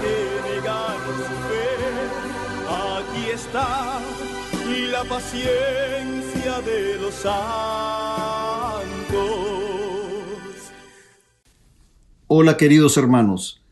que 0.00 1.12
su 1.16 1.36
fe. 1.48 1.68
Aquí 2.68 3.30
está 3.34 4.00
la 4.90 5.04
paciencia 5.04 6.60
de 6.64 6.98
los 7.00 7.14
santos. 7.14 7.40
Hola 12.26 12.56
queridos 12.56 12.96
hermanos, 12.96 13.62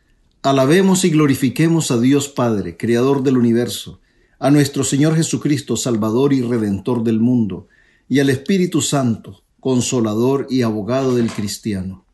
alabemos 0.42 1.04
y 1.04 1.10
glorifiquemos 1.10 1.90
a 1.90 2.00
Dios 2.00 2.28
Padre, 2.28 2.76
Creador 2.76 3.22
del 3.22 3.36
universo, 3.38 4.00
a 4.38 4.50
nuestro 4.50 4.84
Señor 4.84 5.16
Jesucristo, 5.16 5.76
Salvador 5.76 6.32
y 6.32 6.42
Redentor 6.42 7.04
del 7.04 7.20
mundo, 7.20 7.68
y 8.08 8.20
al 8.20 8.30
Espíritu 8.30 8.80
Santo, 8.80 9.42
Consolador 9.60 10.46
y 10.50 10.62
Abogado 10.62 11.14
del 11.14 11.30
cristiano. 11.30 12.04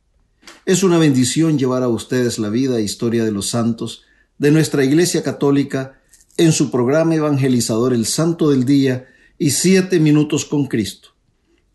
Es 0.66 0.82
una 0.82 0.98
bendición 0.98 1.58
llevar 1.58 1.82
a 1.82 1.88
ustedes 1.88 2.38
la 2.38 2.48
vida 2.48 2.78
e 2.78 2.82
historia 2.82 3.24
de 3.24 3.32
los 3.32 3.48
santos 3.48 4.02
de 4.38 4.50
nuestra 4.50 4.84
Iglesia 4.84 5.22
Católica 5.22 6.00
en 6.36 6.52
su 6.52 6.70
programa 6.70 7.14
evangelizador 7.14 7.92
El 7.92 8.06
Santo 8.06 8.50
del 8.50 8.64
Día 8.64 9.06
y 9.38 9.50
Siete 9.50 10.00
Minutos 10.00 10.44
con 10.44 10.66
Cristo. 10.66 11.10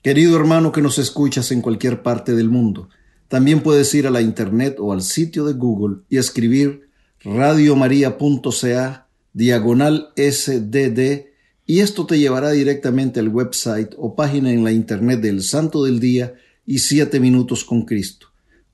Querido 0.02 0.38
hermano 0.38 0.72
que 0.72 0.82
nos 0.82 0.98
escuchas 0.98 1.52
en 1.52 1.62
cualquier 1.62 2.02
parte 2.02 2.34
del 2.34 2.50
mundo, 2.50 2.90
también 3.28 3.62
puedes 3.62 3.94
ir 3.94 4.08
a 4.08 4.12
la 4.12 4.22
internet 4.22 4.78
o 4.80 4.92
al 4.92 5.02
sitio 5.02 5.46
de 5.46 5.54
Google 5.54 5.98
y 6.10 6.18
escribir 6.18 6.90
radiomaria.ca 7.24 9.08
diagonal 9.34 10.10
sdd 10.16 11.28
y 11.66 11.82
esto 11.82 12.08
te 12.08 12.18
llevará 12.18 12.50
directamente 12.50 13.20
al 13.20 13.30
website 13.30 13.94
o 13.98 14.16
página 14.16 14.52
en 14.52 14.64
la 14.64 14.72
internet 14.72 15.22
del 15.22 15.44
Santo 15.44 15.84
del 15.84 16.00
Día 16.00 16.34
y 16.66 16.80
Siete 16.80 17.20
Minutos 17.20 17.64
con 17.64 17.84
Cristo, 17.84 18.29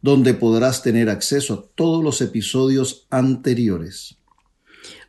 donde 0.06 0.36
podrás 0.36 0.84
tener 0.84 1.10
acceso 1.10 1.54
a 1.56 1.64
todos 1.74 2.04
los 2.04 2.22
episodios 2.22 3.08
anteriores. 3.10 4.16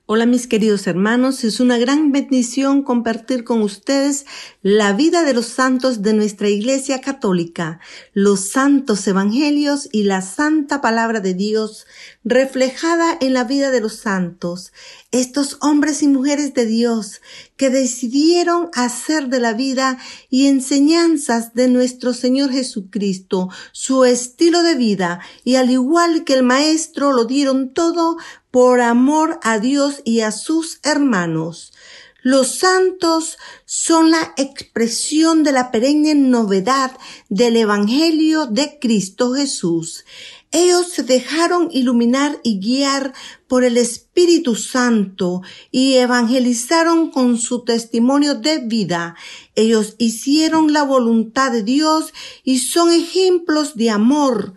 Hola 0.08 0.24
mis 0.24 0.46
queridos 0.46 0.86
hermanos, 0.86 1.42
es 1.42 1.58
una 1.58 1.78
gran 1.78 2.12
bendición 2.12 2.84
compartir 2.84 3.42
con 3.42 3.61
ustedes 3.61 4.24
la 4.62 4.92
vida 4.92 5.24
de 5.24 5.34
los 5.34 5.46
santos 5.46 6.00
de 6.00 6.12
nuestra 6.12 6.48
Iglesia 6.48 7.00
Católica, 7.00 7.80
los 8.12 8.50
santos 8.50 9.05
evangelios 9.08 9.89
y 9.90 10.05
la 10.05 10.22
santa 10.22 10.80
palabra 10.80 11.18
de 11.18 11.34
Dios 11.34 11.89
reflejada 12.22 13.18
en 13.20 13.33
la 13.33 13.42
vida 13.42 13.72
de 13.72 13.80
los 13.80 13.96
santos, 13.96 14.72
estos 15.11 15.58
hombres 15.61 16.05
y 16.05 16.06
mujeres 16.06 16.55
de 16.55 16.66
Dios 16.66 17.20
que 17.56 17.68
decidieron 17.70 18.68
hacer 18.74 19.27
de 19.27 19.40
la 19.40 19.55
vida 19.55 19.98
y 20.30 20.46
enseñanzas 20.46 21.52
de 21.55 21.66
nuestro 21.66 22.12
Señor 22.12 22.52
Jesucristo 22.52 23.48
su 23.72 24.05
estilo 24.05 24.62
de 24.62 24.77
vida 24.77 25.18
y 25.42 25.56
al 25.56 25.68
igual 25.68 26.22
que 26.22 26.34
el 26.34 26.45
Maestro 26.45 27.12
lo 27.12 27.24
dieron 27.24 27.74
todo 27.74 28.18
por 28.56 28.80
amor 28.80 29.39
a 29.42 29.58
Dios 29.58 30.00
y 30.06 30.20
a 30.20 30.33
sus 30.33 30.80
hermanos. 30.83 31.74
Los 32.22 32.55
santos 32.56 33.36
son 33.67 34.11
la 34.11 34.33
expresión 34.39 35.42
de 35.42 35.52
la 35.52 35.70
perenne 35.70 36.14
novedad 36.14 36.96
del 37.28 37.58
Evangelio 37.58 38.46
de 38.46 38.78
Cristo 38.80 39.34
Jesús. 39.34 40.06
Ellos 40.52 40.89
se 40.90 41.02
dejaron 41.02 41.68
iluminar 41.70 42.40
y 42.42 42.58
guiar 42.58 43.12
por 43.46 43.62
el 43.62 43.77
Espíritu 43.77 44.55
Santo 44.55 45.42
y 45.70 45.96
evangelizaron 45.96 47.11
con 47.11 47.36
su 47.36 47.62
testimonio 47.62 48.36
de 48.36 48.61
vida. 48.61 49.16
Ellos 49.55 49.96
hicieron 49.98 50.72
la 50.72 50.83
voluntad 50.83 51.52
de 51.52 51.62
Dios 51.62 52.14
y 52.42 52.61
son 52.61 52.90
ejemplos 52.90 53.77
de 53.77 53.90
amor, 53.90 54.55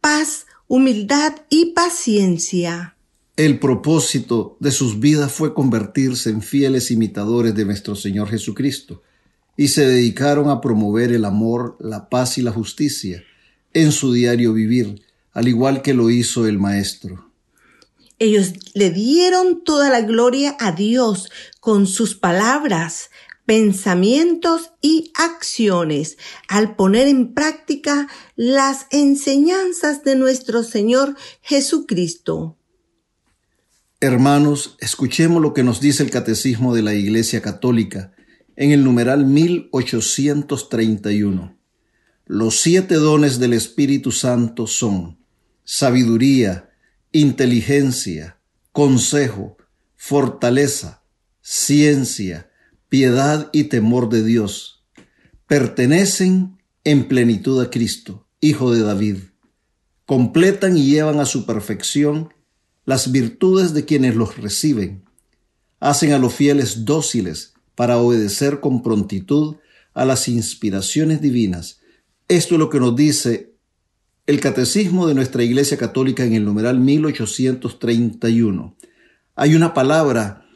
paz, 0.00 0.46
humildad 0.68 1.34
y 1.50 1.66
paciencia. 1.72 2.96
El 3.36 3.58
propósito 3.58 4.58
de 4.60 4.70
sus 4.70 5.00
vidas 5.00 5.32
fue 5.32 5.54
convertirse 5.54 6.28
en 6.28 6.42
fieles 6.42 6.90
imitadores 6.90 7.54
de 7.54 7.64
nuestro 7.64 7.96
Señor 7.96 8.28
Jesucristo 8.28 9.02
y 9.56 9.68
se 9.68 9.86
dedicaron 9.86 10.50
a 10.50 10.60
promover 10.60 11.12
el 11.12 11.24
amor, 11.24 11.76
la 11.80 12.10
paz 12.10 12.36
y 12.36 12.42
la 12.42 12.52
justicia 12.52 13.24
en 13.72 13.90
su 13.92 14.12
diario 14.12 14.52
vivir 14.52 15.02
al 15.32 15.48
igual 15.48 15.80
que 15.80 15.94
lo 15.94 16.10
hizo 16.10 16.46
el 16.46 16.58
Maestro. 16.58 17.30
Ellos 18.18 18.52
le 18.74 18.90
dieron 18.90 19.64
toda 19.64 19.88
la 19.88 20.02
gloria 20.02 20.54
a 20.60 20.72
Dios 20.72 21.30
con 21.58 21.86
sus 21.86 22.14
palabras, 22.14 23.10
pensamientos 23.46 24.72
y 24.80 25.10
acciones 25.14 26.18
al 26.48 26.76
poner 26.76 27.08
en 27.08 27.32
práctica 27.32 28.08
las 28.36 28.86
enseñanzas 28.90 30.04
de 30.04 30.16
nuestro 30.16 30.62
Señor 30.62 31.16
Jesucristo. 31.40 32.58
Hermanos, 34.04 34.76
escuchemos 34.80 35.40
lo 35.40 35.54
que 35.54 35.62
nos 35.62 35.80
dice 35.80 36.02
el 36.02 36.10
Catecismo 36.10 36.74
de 36.74 36.82
la 36.82 36.92
Iglesia 36.92 37.40
Católica 37.40 38.12
en 38.56 38.72
el 38.72 38.82
numeral 38.82 39.26
1831. 39.26 41.56
Los 42.26 42.58
siete 42.58 42.96
dones 42.96 43.38
del 43.38 43.52
Espíritu 43.52 44.10
Santo 44.10 44.66
son 44.66 45.20
sabiduría, 45.62 46.72
inteligencia, 47.12 48.40
consejo, 48.72 49.56
fortaleza, 49.94 51.04
ciencia, 51.40 52.50
piedad 52.88 53.50
y 53.52 53.62
temor 53.64 54.08
de 54.08 54.24
Dios. 54.24 54.84
Pertenecen 55.46 56.58
en 56.82 57.06
plenitud 57.06 57.62
a 57.62 57.70
Cristo, 57.70 58.26
Hijo 58.40 58.74
de 58.74 58.82
David. 58.82 59.18
Completan 60.06 60.76
y 60.76 60.86
llevan 60.86 61.20
a 61.20 61.24
su 61.24 61.46
perfección 61.46 62.31
las 62.84 63.12
virtudes 63.12 63.74
de 63.74 63.84
quienes 63.84 64.16
los 64.16 64.38
reciben. 64.38 65.04
Hacen 65.80 66.12
a 66.12 66.18
los 66.18 66.34
fieles 66.34 66.84
dóciles 66.84 67.54
para 67.74 67.98
obedecer 67.98 68.60
con 68.60 68.82
prontitud 68.82 69.56
a 69.94 70.04
las 70.04 70.28
inspiraciones 70.28 71.20
divinas. 71.20 71.80
Esto 72.28 72.54
es 72.54 72.58
lo 72.58 72.70
que 72.70 72.80
nos 72.80 72.96
dice 72.96 73.52
el 74.26 74.40
Catecismo 74.40 75.06
de 75.08 75.14
nuestra 75.14 75.42
Iglesia 75.42 75.76
Católica 75.76 76.24
en 76.24 76.34
el 76.34 76.44
numeral 76.44 76.78
1831. 76.78 78.76
Hay 79.34 79.54
una 79.54 79.74
palabra 79.74 80.46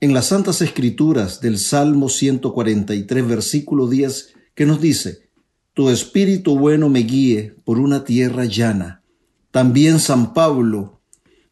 en 0.00 0.12
las 0.12 0.26
Santas 0.26 0.60
Escrituras 0.60 1.40
del 1.40 1.58
Salmo 1.58 2.10
143, 2.10 3.26
versículo 3.26 3.88
10, 3.88 4.34
que 4.54 4.66
nos 4.66 4.80
dice, 4.80 5.30
Tu 5.72 5.88
Espíritu 5.88 6.58
bueno 6.58 6.90
me 6.90 7.00
guíe 7.00 7.54
por 7.64 7.78
una 7.78 8.04
tierra 8.04 8.44
llana. 8.44 9.02
También 9.50 9.98
San 9.98 10.34
Pablo, 10.34 10.95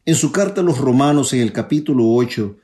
en 0.05 0.15
su 0.15 0.31
carta 0.31 0.61
a 0.61 0.63
los 0.63 0.77
Romanos 0.77 1.33
en 1.33 1.41
el 1.41 1.51
capítulo 1.51 2.05
8, 2.13 2.57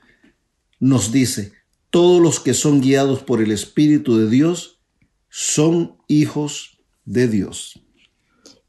nos 0.80 1.12
dice, 1.12 1.52
Todos 1.90 2.22
los 2.22 2.40
que 2.40 2.54
son 2.54 2.80
guiados 2.80 3.22
por 3.22 3.42
el 3.42 3.50
Espíritu 3.50 4.16
de 4.16 4.30
Dios 4.30 4.80
son 5.28 5.96
hijos 6.08 6.78
de 7.04 7.28
Dios. 7.28 7.80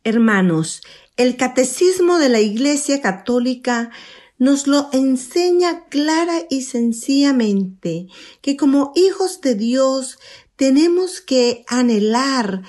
Hermanos, 0.04 0.82
el 1.18 1.38
catecismo 1.38 2.18
de 2.18 2.30
la 2.30 2.42
Iglesia 2.42 3.02
Católica 3.02 3.92
nos 4.40 4.68
lo 4.68 4.90
enseña 4.92 5.86
clara 5.86 6.46
y 6.50 6.64
sencillamente 6.64 8.08
que 8.42 8.58
como 8.58 8.92
hijos 8.96 9.40
de 9.42 9.56
Dios 9.56 10.18
tenemos 10.56 11.22
que 11.22 11.64
anhelar 11.68 12.64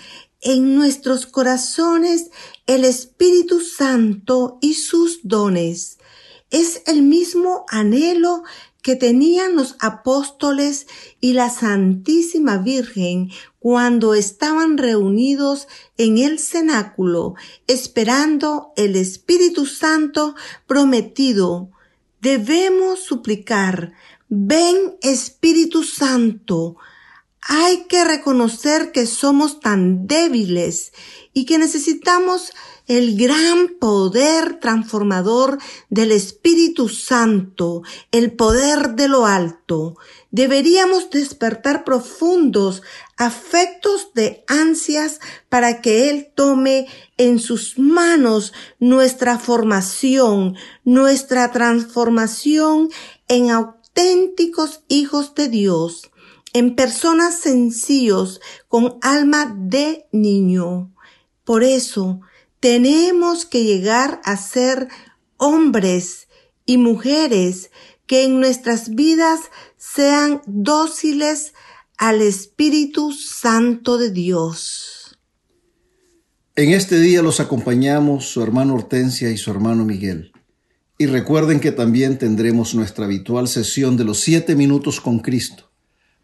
en 0.44 0.76
nuestros 0.76 1.26
corazones 1.26 2.31
el 2.67 2.85
Espíritu 2.85 3.61
Santo 3.61 4.58
y 4.61 4.75
sus 4.75 5.20
dones. 5.25 5.99
Es 6.50 6.82
el 6.87 7.02
mismo 7.02 7.64
anhelo 7.69 8.44
que 8.85 8.96
tenían 8.96 9.56
los 9.56 9.76
apóstoles 9.81 10.87
y 11.19 11.32
la 11.32 11.49
Santísima 11.49 12.58
Virgen 12.58 13.31
cuando 13.58 14.12
estaban 14.12 14.76
reunidos 14.76 15.67
en 15.96 16.19
el 16.19 16.38
cenáculo 16.38 17.35
esperando 17.67 18.75
el 18.76 18.94
Espíritu 18.96 19.64
Santo 19.64 20.35
prometido. 20.67 21.70
Debemos 22.20 23.00
suplicar, 23.00 23.94
ven 24.29 24.96
Espíritu 25.00 25.82
Santo. 25.82 26.76
Hay 27.46 27.85
que 27.88 28.05
reconocer 28.05 28.91
que 28.91 29.06
somos 29.06 29.61
tan 29.61 30.06
débiles 30.06 30.93
y 31.35 31.44
que 31.44 31.58
necesitamos 31.58 32.52
el 32.87 33.19
gran 33.19 33.69
poder 33.79 34.61
transformador 34.61 35.58
del 35.91 36.12
Espíritu 36.12 36.88
Santo, 36.88 37.82
el 38.12 38.32
poder 38.32 38.94
de 38.94 39.08
lo 39.08 39.26
alto. 39.26 39.96
Deberíamos 40.31 41.11
despertar 41.11 41.85
profundos 41.85 42.82
afectos 43.19 44.12
de 44.14 44.44
ansias 44.49 45.20
para 45.50 45.82
que 45.82 46.08
Él 46.08 46.32
tome 46.35 46.87
en 47.19 47.38
sus 47.38 47.79
manos 47.79 48.55
nuestra 48.79 49.38
formación, 49.38 50.56
nuestra 50.85 51.52
transformación 51.52 52.91
en 53.29 53.50
auténticos 53.50 54.82
hijos 54.88 55.35
de 55.35 55.49
Dios, 55.49 56.11
en 56.54 56.76
personas 56.76 57.40
sencillos 57.40 58.40
con 58.68 58.96
alma 59.02 59.54
de 59.58 60.06
niño. 60.12 60.94
Por 61.44 61.62
eso, 61.62 62.20
tenemos 62.60 63.44
que 63.44 63.64
llegar 63.64 64.22
a 64.24 64.38
ser 64.38 64.88
hombres 65.36 66.28
y 66.64 66.78
mujeres 66.78 67.70
que 68.06 68.24
en 68.24 68.40
nuestras 68.40 68.94
vidas 68.94 69.40
sean 69.76 70.40
dóciles 70.46 71.52
al 71.98 72.22
Espíritu 72.22 73.12
Santo 73.12 73.98
de 73.98 74.10
Dios. 74.10 75.18
En 76.56 76.70
este 76.70 77.00
día 77.00 77.20
los 77.20 77.40
acompañamos 77.40 78.26
su 78.26 78.42
hermano 78.42 78.74
Hortensia 78.74 79.30
y 79.30 79.36
su 79.36 79.50
hermano 79.50 79.84
Miguel. 79.84 80.32
Y 80.96 81.06
recuerden 81.06 81.58
que 81.58 81.72
también 81.72 82.18
tendremos 82.18 82.74
nuestra 82.76 83.06
habitual 83.06 83.48
sesión 83.48 83.96
de 83.96 84.04
los 84.04 84.20
siete 84.20 84.54
minutos 84.54 85.00
con 85.00 85.18
Cristo, 85.18 85.72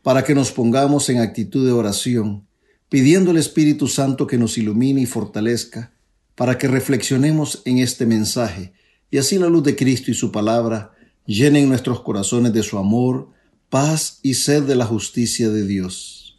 para 0.03 0.25
que 0.25 0.35
nos 0.35 0.53
pongamos 0.53 1.09
en 1.09 1.19
actitud 1.19 1.67
de 1.67 1.73
oración, 1.73 2.47
pidiendo 2.89 3.31
al 3.31 3.37
Espíritu 3.37 3.87
Santo 3.87 4.27
que 4.27 4.39
nos 4.39 4.59
ilumine 4.59 5.03
y 5.03 5.07
fortalezca 5.07 5.93
para 6.35 6.59
que 6.59 6.69
reflexionemos 6.69 7.63
en 7.65 7.79
este 7.79 8.07
mensaje 8.07 8.73
y 9.11 9.19
así 9.19 9.39
la 9.39 9.49
luz 9.49 9.65
de 9.65 9.77
Cristo 9.77 10.11
y 10.11 10.15
su 10.15 10.31
palabra 10.31 10.93
llenen 11.27 11.69
nuestros 11.69 12.01
corazones 12.01 12.53
de 12.53 12.63
su 12.63 12.79
amor, 12.79 13.29
paz 13.69 14.21
y 14.23 14.35
sed 14.35 14.63
de 14.63 14.77
la 14.77 14.87
justicia 14.87 15.51
de 15.51 15.67
Dios. 15.67 16.39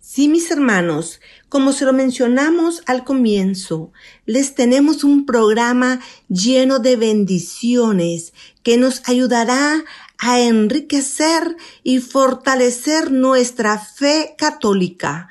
Sí, 0.00 0.28
mis 0.28 0.50
hermanos, 0.50 1.20
como 1.50 1.74
se 1.74 1.84
lo 1.84 1.92
mencionamos 1.92 2.82
al 2.86 3.04
comienzo, 3.04 3.92
les 4.24 4.54
tenemos 4.54 5.04
un 5.04 5.26
programa 5.26 6.00
lleno 6.28 6.78
de 6.78 6.96
bendiciones 6.96 8.32
que 8.62 8.78
nos 8.78 9.02
ayudará 9.06 9.84
a 10.18 10.40
enriquecer 10.40 11.56
y 11.82 12.00
fortalecer 12.00 13.10
nuestra 13.10 13.78
fe 13.78 14.34
católica, 14.38 15.28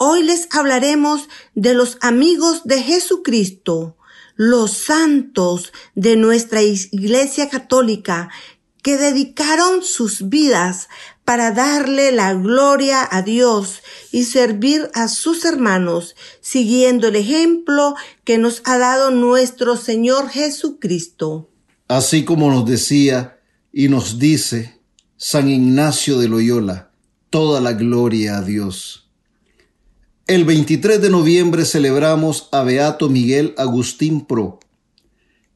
Hoy 0.00 0.22
les 0.22 0.46
hablaremos 0.52 1.28
de 1.56 1.74
los 1.74 1.98
amigos 2.00 2.62
de 2.62 2.80
Jesucristo, 2.80 3.96
los 4.36 4.70
santos 4.70 5.72
de 5.96 6.14
nuestra 6.14 6.62
Iglesia 6.62 7.48
Católica, 7.48 8.28
que 8.80 8.96
dedicaron 8.96 9.82
sus 9.82 10.28
vidas 10.28 10.88
para 11.24 11.50
darle 11.50 12.12
la 12.12 12.32
gloria 12.34 13.08
a 13.10 13.22
Dios 13.22 13.82
y 14.12 14.22
servir 14.22 14.88
a 14.94 15.08
sus 15.08 15.44
hermanos, 15.44 16.14
siguiendo 16.40 17.08
el 17.08 17.16
ejemplo 17.16 17.96
que 18.22 18.38
nos 18.38 18.62
ha 18.66 18.78
dado 18.78 19.10
nuestro 19.10 19.76
Señor 19.76 20.28
Jesucristo. 20.28 21.50
Así 21.88 22.24
como 22.24 22.52
nos 22.52 22.64
decía 22.66 23.37
y 23.78 23.88
nos 23.88 24.18
dice 24.18 24.80
San 25.16 25.48
Ignacio 25.48 26.18
de 26.18 26.26
Loyola, 26.26 26.90
toda 27.30 27.60
la 27.60 27.74
gloria 27.74 28.38
a 28.38 28.42
Dios. 28.42 29.08
El 30.26 30.44
23 30.44 31.00
de 31.00 31.10
noviembre 31.10 31.64
celebramos 31.64 32.48
a 32.50 32.64
Beato 32.64 33.08
Miguel 33.08 33.54
Agustín 33.56 34.26
Pro. 34.26 34.58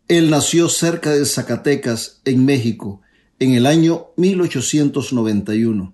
Él 0.07 0.31
nació 0.31 0.69
cerca 0.69 1.11
de 1.11 1.27
Zacatecas, 1.27 2.21
en 2.25 2.45
México, 2.45 3.01
en 3.41 3.55
el 3.55 3.67
año 3.67 4.13
1891. 4.17 5.93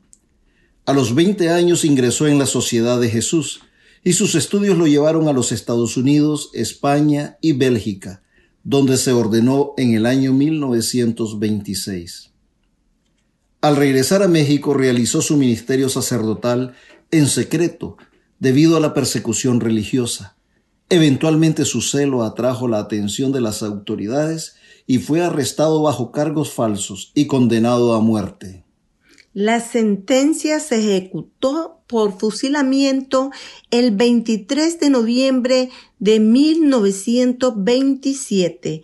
A 0.85 0.93
los 0.93 1.15
20 1.15 1.49
años 1.49 1.87
ingresó 1.87 2.27
en 2.27 2.39
la 2.39 2.45
Sociedad 2.45 3.01
de 3.01 3.09
Jesús 3.09 3.63
y 4.05 4.13
sus 4.13 4.35
estudios 4.35 4.77
lo 4.77 4.87
llevaron 4.87 5.29
a 5.29 5.33
los 5.33 5.51
Estados 5.51 5.97
Unidos, 5.97 6.51
España 6.53 7.39
y 7.41 7.53
Bélgica, 7.55 8.23
donde 8.69 8.99
se 8.99 9.13
ordenó 9.13 9.73
en 9.79 9.95
el 9.95 10.05
año 10.05 10.35
1926. 10.35 12.33
Al 13.63 13.77
regresar 13.77 14.23
a 14.23 14.29
México 14.29 14.75
realizó 14.75 15.23
su 15.23 15.39
ministerio 15.39 15.89
sacerdotal 15.89 16.75
en 17.11 17.29
secreto 17.29 17.97
debido 18.39 18.77
a 18.77 18.81
la 18.81 18.93
persecución 18.93 19.61
religiosa. 19.61 20.37
Eventualmente 20.91 21.65
su 21.65 21.81
celo 21.81 22.23
atrajo 22.23 22.69
la 22.69 22.79
atención 22.79 23.33
de 23.33 23.41
las 23.41 23.63
autoridades 23.63 24.57
y 24.87 24.99
fue 24.99 25.23
arrestado 25.23 25.81
bajo 25.81 26.13
cargos 26.13 26.53
falsos 26.53 27.11
y 27.15 27.27
condenado 27.27 27.95
a 27.95 28.01
muerte. 28.01 28.67
La 29.41 29.61
sentencia 29.61 30.59
se 30.59 30.81
ejecutó 30.81 31.85
por 31.87 32.19
fusilamiento 32.19 33.31
el 33.71 33.95
23 33.95 34.81
de 34.81 34.91
noviembre 34.91 35.71
de 36.01 36.19
1927. 36.19 38.83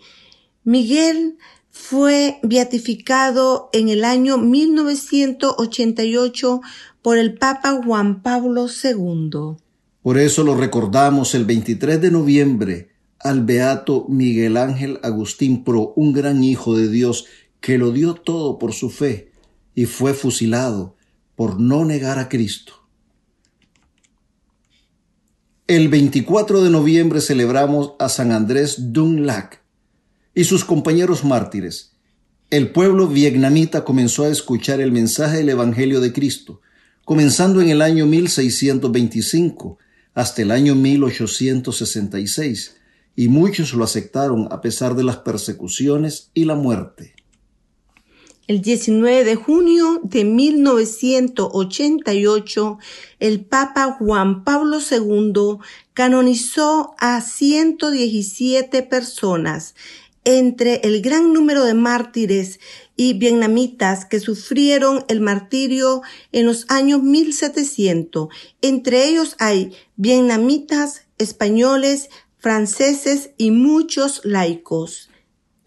Miguel 0.63 1.37
fue 1.71 2.39
beatificado 2.41 3.69
en 3.73 3.89
el 3.89 4.05
año 4.05 4.37
1988 4.37 6.61
por 7.01 7.17
el 7.17 7.37
Papa 7.37 7.81
Juan 7.83 8.21
Pablo 8.21 8.67
II. 8.67 9.57
Por 10.01 10.17
eso 10.17 10.45
lo 10.45 10.55
recordamos 10.55 11.35
el 11.35 11.43
23 11.43 11.99
de 11.99 12.11
noviembre 12.11 12.91
al 13.19 13.43
beato 13.43 14.05
Miguel 14.07 14.55
Ángel 14.55 15.01
Agustín 15.03 15.65
Pro, 15.65 15.91
un 15.97 16.13
gran 16.13 16.45
hijo 16.45 16.77
de 16.77 16.87
Dios 16.87 17.25
que 17.59 17.77
lo 17.77 17.91
dio 17.91 18.13
todo 18.13 18.57
por 18.57 18.71
su 18.71 18.89
fe 18.89 19.34
y 19.75 19.85
fue 19.85 20.13
fusilado 20.13 20.95
por 21.35 21.59
no 21.59 21.85
negar 21.85 22.17
a 22.17 22.29
Cristo. 22.29 22.73
El 25.67 25.89
24 25.89 26.63
de 26.63 26.69
noviembre 26.69 27.21
celebramos 27.21 27.93
a 27.99 28.09
San 28.09 28.31
Andrés 28.31 28.93
Dunlac 28.93 29.61
y 30.33 30.45
sus 30.45 30.63
compañeros 30.63 31.23
mártires. 31.23 31.93
El 32.49 32.71
pueblo 32.71 33.07
vietnamita 33.07 33.83
comenzó 33.83 34.23
a 34.23 34.29
escuchar 34.29 34.79
el 34.79 34.91
mensaje 34.91 35.37
del 35.37 35.49
Evangelio 35.49 36.01
de 36.01 36.13
Cristo 36.13 36.61
comenzando 37.05 37.61
en 37.61 37.69
el 37.69 37.83
año 37.83 38.07
1625 38.07 39.77
hasta 40.15 40.41
el 40.41 40.51
año 40.51 40.75
1866, 40.75 42.77
y 43.15 43.27
muchos 43.27 43.73
lo 43.73 43.83
aceptaron 43.83 44.47
a 44.51 44.61
pesar 44.61 44.95
de 44.95 45.03
las 45.03 45.17
persecuciones 45.17 46.31
y 46.33 46.45
la 46.45 46.55
muerte. 46.55 47.14
El 48.47 48.61
19 48.61 49.23
de 49.23 49.35
junio 49.35 49.99
de 50.03 50.23
1988, 50.23 52.77
el 53.19 53.43
Papa 53.43 53.97
Juan 53.97 54.43
Pablo 54.43 54.77
II 54.79 55.57
canonizó 55.95 56.93
a 56.99 57.21
117 57.21 58.83
personas, 58.83 59.73
entre 60.25 60.75
el 60.83 61.01
gran 61.01 61.33
número 61.33 61.65
de 61.65 61.73
mártires 61.73 62.59
y 62.95 63.13
vietnamitas 63.13 64.05
que 64.05 64.19
sufrieron 64.19 65.05
el 65.07 65.21
martirio 65.21 66.03
en 66.31 66.45
los 66.45 66.67
años 66.69 67.01
1700. 67.01 68.27
Entre 68.61 69.07
ellos 69.07 69.35
hay 69.39 69.73
vietnamitas, 69.95 71.07
españoles, 71.17 72.11
franceses 72.37 73.31
y 73.39 73.49
muchos 73.49 74.21
laicos. 74.23 75.09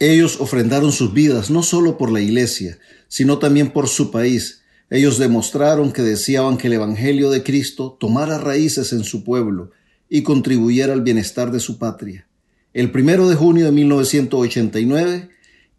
Ellos 0.00 0.40
ofrendaron 0.40 0.92
sus 0.92 1.12
vidas 1.12 1.50
no 1.50 1.62
solo 1.64 1.98
por 1.98 2.12
la 2.12 2.20
iglesia, 2.20 2.78
sino 3.08 3.38
también 3.38 3.72
por 3.72 3.88
su 3.88 4.12
país. 4.12 4.62
Ellos 4.90 5.18
demostraron 5.18 5.92
que 5.92 6.02
deseaban 6.02 6.56
que 6.56 6.68
el 6.68 6.74
Evangelio 6.74 7.30
de 7.30 7.42
Cristo 7.42 7.96
tomara 7.98 8.38
raíces 8.38 8.92
en 8.92 9.02
su 9.02 9.24
pueblo 9.24 9.72
y 10.08 10.22
contribuyera 10.22 10.92
al 10.92 11.02
bienestar 11.02 11.50
de 11.50 11.60
su 11.60 11.78
patria. 11.78 12.28
El 12.72 12.92
primero 12.92 13.28
de 13.28 13.34
junio 13.34 13.64
de 13.64 13.72
1989, 13.72 15.30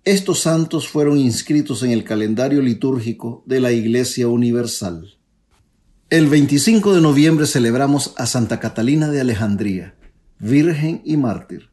estos 0.03 0.41
santos 0.41 0.89
fueron 0.89 1.17
inscritos 1.17 1.81
en 1.83 1.91
el 1.91 2.03
calendario 2.03 2.61
litúrgico 2.61 3.43
de 3.45 3.61
la 3.61 3.71
Iglesia 3.71 4.27
Universal. 4.27 5.15
El 6.09 6.27
25 6.27 6.93
de 6.93 7.01
noviembre 7.01 7.45
celebramos 7.45 8.13
a 8.17 8.25
Santa 8.25 8.59
Catalina 8.59 9.09
de 9.09 9.21
Alejandría, 9.21 9.95
virgen 10.39 11.01
y 11.05 11.15
mártir. 11.15 11.68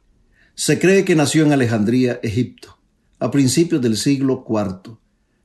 Se 0.59 0.79
cree 0.79 1.05
que 1.05 1.15
nació 1.15 1.45
en 1.45 1.53
Alejandría, 1.53 2.19
Egipto. 2.23 2.79
a 3.19 3.31
principios 3.31 3.83
del 3.83 3.99
siglo 3.99 4.43
IV. 4.49 4.97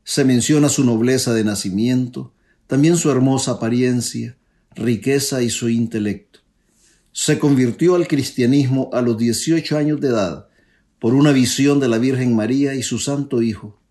Se 0.06 0.24
menciona 0.24 0.70
su 0.70 0.86
nobleza 0.86 1.34
de 1.34 1.44
nacimiento, 1.44 2.34
también 2.66 2.96
su 2.96 3.12
hermosa 3.12 3.52
apariencia, 3.52 4.38
riqueza 4.74 5.42
y 5.42 5.50
su 5.50 5.68
intelecto. 5.68 6.40
Se 7.12 7.40
convirtió 7.40 7.96
al 7.96 8.08
cristianismo 8.08 8.90
a 8.94 9.02
los 9.02 9.18
18 9.18 9.78
años 9.78 10.00
de 10.00 10.08
edad 10.08 10.48
por 10.98 11.14
una 11.14 11.34
visión 11.34 11.82
de 11.82 11.90
la 11.90 11.98
Virgen 11.98 12.34
María 12.34 12.74
y 12.76 12.82
su 12.82 12.98
Santo 12.98 13.42
Hijo. 13.42 13.82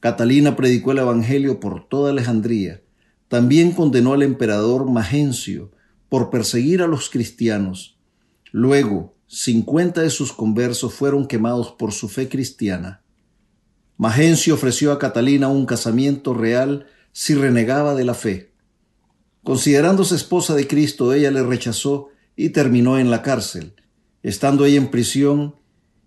Catalina 0.00 0.56
predicó 0.56 0.92
el 0.92 1.00
Evangelio 1.00 1.60
por 1.60 1.86
toda 1.86 2.12
Alejandría. 2.12 2.80
También 3.28 3.72
condenó 3.72 4.14
al 4.14 4.22
emperador 4.22 4.90
Magencio 4.90 5.70
por 6.08 6.30
perseguir 6.30 6.80
a 6.80 6.86
los 6.86 7.10
cristianos. 7.10 7.98
Luego, 8.52 9.14
cincuenta 9.34 10.02
de 10.02 10.10
sus 10.10 10.30
conversos 10.30 10.92
fueron 10.92 11.26
quemados 11.26 11.72
por 11.72 11.92
su 11.92 12.10
fe 12.10 12.28
cristiana. 12.28 13.02
Magencio 13.96 14.52
ofreció 14.54 14.92
a 14.92 14.98
Catalina 14.98 15.48
un 15.48 15.64
casamiento 15.64 16.34
real 16.34 16.86
si 17.12 17.34
renegaba 17.34 17.94
de 17.94 18.04
la 18.04 18.12
fe. 18.12 18.52
Considerándose 19.42 20.16
esposa 20.16 20.54
de 20.54 20.66
Cristo, 20.66 21.14
ella 21.14 21.30
le 21.30 21.42
rechazó 21.42 22.10
y 22.36 22.50
terminó 22.50 22.98
en 22.98 23.10
la 23.10 23.22
cárcel. 23.22 23.74
Estando 24.22 24.66
ella 24.66 24.76
en 24.76 24.90
prisión 24.90 25.56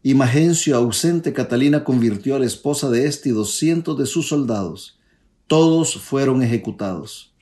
y 0.03 0.13
Magencio 0.13 0.77
ausente, 0.77 1.33
Catalina 1.33 1.83
convirtió 1.83 2.35
a 2.35 2.39
la 2.39 2.45
esposa 2.45 2.91
de 2.91 3.07
éste 3.07 3.29
y 3.29 3.31
doscientos 3.31 3.97
de 3.97 4.05
sus 4.05 4.27
soldados. 4.27 4.99
Todos 5.47 5.95
fueron 5.95 6.43
ejecutados. 6.43 7.33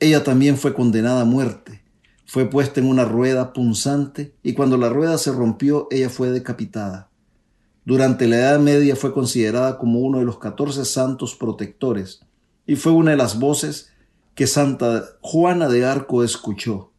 Ella 0.00 0.24
también 0.24 0.56
fue 0.56 0.72
condenada 0.72 1.20
a 1.20 1.26
muerte. 1.26 1.75
Fue 2.26 2.50
puesta 2.50 2.80
en 2.80 2.88
una 2.88 3.04
rueda 3.04 3.52
punzante 3.52 4.34
y 4.42 4.52
cuando 4.54 4.76
la 4.76 4.88
rueda 4.88 5.16
se 5.16 5.32
rompió, 5.32 5.86
ella 5.90 6.10
fue 6.10 6.30
decapitada. 6.30 7.08
Durante 7.84 8.26
la 8.26 8.36
Edad 8.38 8.58
Media 8.58 8.96
fue 8.96 9.14
considerada 9.14 9.78
como 9.78 10.00
uno 10.00 10.18
de 10.18 10.24
los 10.24 10.38
catorce 10.38 10.84
santos 10.84 11.36
protectores 11.36 12.20
y 12.66 12.74
fue 12.74 12.90
una 12.90 13.12
de 13.12 13.16
las 13.16 13.38
voces 13.38 13.92
que 14.34 14.48
Santa 14.48 15.04
Juana 15.20 15.68
de 15.68 15.86
Arco 15.86 16.24
escuchó. 16.24 16.92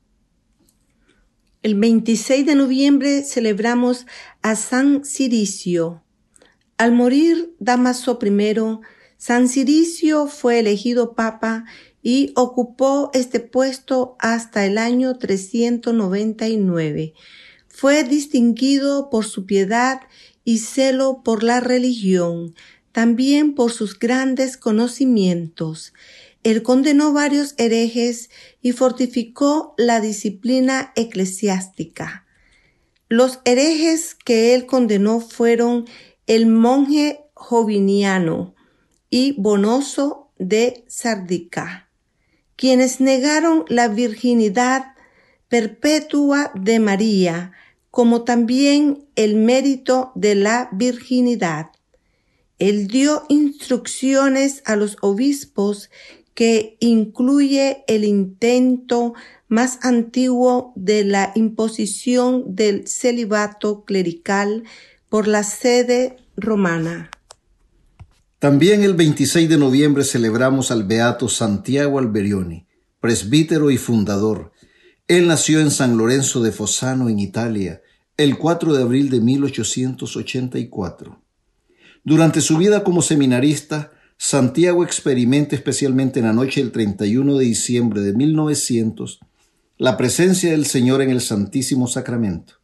El 1.62 1.76
26 1.76 2.46
de 2.46 2.56
noviembre 2.56 3.24
celebramos 3.24 4.06
a 4.42 4.56
San 4.56 5.04
Ciricio. 5.04 6.04
Al 6.78 6.94
morir 6.94 7.54
Damaso 7.60 8.18
I, 8.22 8.56
San 9.18 9.50
Ciricio 9.50 10.28
fue 10.28 10.60
elegido 10.60 11.16
papa 11.16 11.66
y 12.04 12.32
ocupó 12.36 13.10
este 13.16 13.40
puesto 13.40 14.16
hasta 14.20 14.64
el 14.66 14.78
año 14.78 15.18
399. 15.18 17.16
Fue 17.68 18.04
distinguido 18.04 19.10
por 19.10 19.26
su 19.26 19.48
piedad 19.48 20.02
y 20.44 20.60
celo 20.60 21.24
por 21.24 21.42
la 21.42 21.60
religión, 21.60 22.54
también 22.92 23.56
por 23.56 23.72
sus 23.72 23.98
grandes 23.98 24.56
conocimientos. 24.56 25.94
Él 26.44 26.62
condenó 26.62 27.12
varios 27.12 27.56
herejes 27.58 28.30
y 28.62 28.72
fortificó 28.72 29.74
la 29.78 30.00
disciplina 30.00 30.94
eclesiástica. 30.96 32.28
Los 33.10 33.40
herejes 33.46 34.14
que 34.14 34.54
él 34.54 34.68
condenó 34.68 35.22
fueron 35.22 35.86
el 36.28 36.46
monje 36.46 37.22
Joviniano 37.34 38.57
y 39.10 39.34
Bonoso 39.34 40.32
de 40.38 40.84
Sardica, 40.88 41.90
quienes 42.56 43.00
negaron 43.00 43.66
la 43.70 43.88
virginidad 43.88 44.96
perpetua 45.48 46.52
de 46.56 46.80
María, 46.80 47.54
como 47.92 48.24
también 48.24 49.08
el 49.16 49.36
mérito 49.36 50.12
de 50.16 50.36
la 50.36 50.70
virginidad. 50.72 51.72
Él 52.60 52.88
dio 52.88 53.24
instrucciones 53.30 54.62
a 54.66 54.76
los 54.76 54.98
obispos 55.02 55.90
que 56.34 56.78
incluye 56.80 57.84
el 57.88 58.04
intento 58.04 59.14
más 59.48 59.80
antiguo 59.82 60.74
de 60.76 61.04
la 61.04 61.32
imposición 61.34 62.56
del 62.56 62.88
celibato 62.88 63.86
clerical 63.86 64.64
por 65.10 65.28
la 65.28 65.44
sede 65.44 66.18
romana. 66.36 67.10
También 68.40 68.84
el 68.84 68.94
26 68.94 69.50
de 69.50 69.58
noviembre 69.58 70.04
celebramos 70.04 70.70
al 70.70 70.84
beato 70.84 71.28
Santiago 71.28 71.98
Alberioni, 71.98 72.68
presbítero 73.00 73.72
y 73.72 73.78
fundador. 73.78 74.52
Él 75.08 75.28
nació 75.28 75.60
en 75.60 75.72
San 75.72 75.98
Lorenzo 75.98 76.44
de 76.44 76.52
Fossano, 76.52 77.10
en 77.10 77.18
Italia, 77.18 77.82
el 78.16 78.38
4 78.38 78.76
de 78.76 78.84
abril 78.84 79.10
de 79.10 79.22
1884. 79.22 81.20
Durante 82.04 82.42
su 82.42 82.58
vida 82.58 82.84
como 82.84 83.02
seminarista, 83.02 83.92
Santiago 84.18 84.84
experimenta 84.84 85.56
especialmente 85.56 86.20
en 86.20 86.26
la 86.26 86.34
noche 86.34 86.62
del 86.62 86.72
31 86.72 87.38
de 87.38 87.46
diciembre 87.46 88.02
de 88.02 88.14
1900 88.14 89.20
la 89.80 89.98
presencia 89.98 90.52
del 90.52 90.66
Señor 90.66 91.02
en 91.02 91.10
el 91.12 91.22
Santísimo 91.22 91.88
Sacramento, 91.88 92.56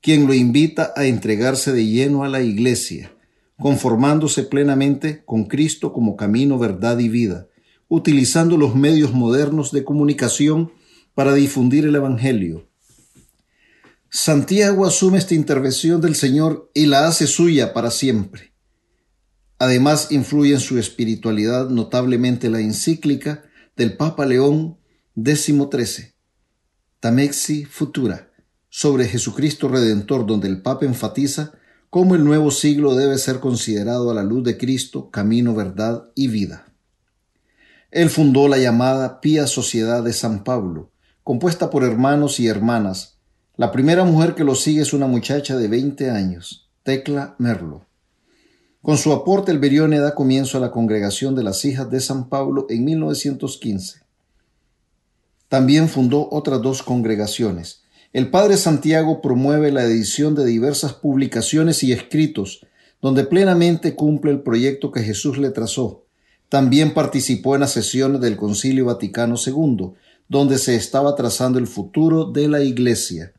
quien 0.00 0.26
lo 0.26 0.34
invita 0.34 0.92
a 0.94 1.04
entregarse 1.04 1.72
de 1.72 1.86
lleno 1.86 2.22
a 2.22 2.28
la 2.28 2.42
Iglesia, 2.42 3.12
conformándose 3.60 4.42
plenamente 4.42 5.22
con 5.24 5.44
Cristo 5.44 5.92
como 5.92 6.16
camino, 6.16 6.58
verdad 6.58 6.98
y 6.98 7.08
vida, 7.08 7.46
utilizando 7.88 8.56
los 8.56 8.74
medios 8.74 9.12
modernos 9.12 9.70
de 9.70 9.84
comunicación 9.84 10.72
para 11.14 11.34
difundir 11.34 11.84
el 11.84 11.94
Evangelio. 11.94 12.68
Santiago 14.08 14.86
asume 14.86 15.18
esta 15.18 15.34
intervención 15.34 16.00
del 16.00 16.16
Señor 16.16 16.70
y 16.74 16.86
la 16.86 17.06
hace 17.06 17.26
suya 17.26 17.72
para 17.72 17.90
siempre. 17.90 18.54
Además, 19.58 20.10
influye 20.10 20.54
en 20.54 20.60
su 20.60 20.78
espiritualidad 20.78 21.68
notablemente 21.68 22.48
la 22.48 22.60
encíclica 22.60 23.44
del 23.76 23.96
Papa 23.96 24.24
León 24.24 24.78
XIII, 25.22 26.14
Tamexi 26.98 27.66
Futura, 27.66 28.32
sobre 28.70 29.06
Jesucristo 29.06 29.68
Redentor, 29.68 30.26
donde 30.26 30.48
el 30.48 30.62
Papa 30.62 30.86
enfatiza 30.86 31.52
cómo 31.90 32.14
el 32.14 32.24
nuevo 32.24 32.52
siglo 32.52 32.94
debe 32.94 33.18
ser 33.18 33.40
considerado 33.40 34.12
a 34.12 34.14
la 34.14 34.22
luz 34.22 34.44
de 34.44 34.56
Cristo, 34.56 35.10
camino, 35.10 35.54
verdad 35.54 36.04
y 36.14 36.28
vida. 36.28 36.72
Él 37.90 38.08
fundó 38.08 38.46
la 38.46 38.58
llamada 38.58 39.20
Pía 39.20 39.48
Sociedad 39.48 40.04
de 40.04 40.12
San 40.12 40.44
Pablo, 40.44 40.92
compuesta 41.24 41.68
por 41.68 41.82
hermanos 41.82 42.38
y 42.38 42.46
hermanas. 42.46 43.18
La 43.56 43.72
primera 43.72 44.04
mujer 44.04 44.36
que 44.36 44.44
lo 44.44 44.54
sigue 44.54 44.82
es 44.82 44.92
una 44.92 45.08
muchacha 45.08 45.56
de 45.56 45.66
20 45.66 46.10
años, 46.10 46.70
Tecla 46.84 47.34
Merlo. 47.38 47.86
Con 48.82 48.96
su 48.96 49.12
aporte, 49.12 49.50
el 49.50 49.58
Berione 49.58 49.98
da 49.98 50.14
comienzo 50.14 50.58
a 50.58 50.60
la 50.60 50.70
congregación 50.70 51.34
de 51.34 51.42
las 51.42 51.64
hijas 51.64 51.90
de 51.90 52.00
San 52.00 52.28
Pablo 52.28 52.66
en 52.70 52.84
1915. 52.84 54.00
También 55.48 55.88
fundó 55.88 56.28
otras 56.30 56.62
dos 56.62 56.84
congregaciones. 56.84 57.79
El 58.12 58.30
padre 58.30 58.56
Santiago 58.56 59.20
promueve 59.20 59.70
la 59.70 59.84
edición 59.84 60.34
de 60.34 60.44
diversas 60.44 60.94
publicaciones 60.94 61.82
y 61.82 61.92
escritos, 61.92 62.66
donde 63.00 63.24
plenamente 63.24 63.94
cumple 63.94 64.32
el 64.32 64.42
proyecto 64.42 64.90
que 64.90 65.02
Jesús 65.02 65.38
le 65.38 65.50
trazó. 65.50 66.04
También 66.48 66.92
participó 66.92 67.54
en 67.54 67.60
las 67.60 67.72
sesiones 67.72 68.20
del 68.20 68.36
Concilio 68.36 68.86
Vaticano 68.86 69.36
II, 69.44 69.92
donde 70.28 70.58
se 70.58 70.74
estaba 70.74 71.14
trazando 71.14 71.58
el 71.58 71.66
futuro 71.66 72.24
de 72.24 72.48
la 72.48 72.62
Iglesia. 72.62 73.32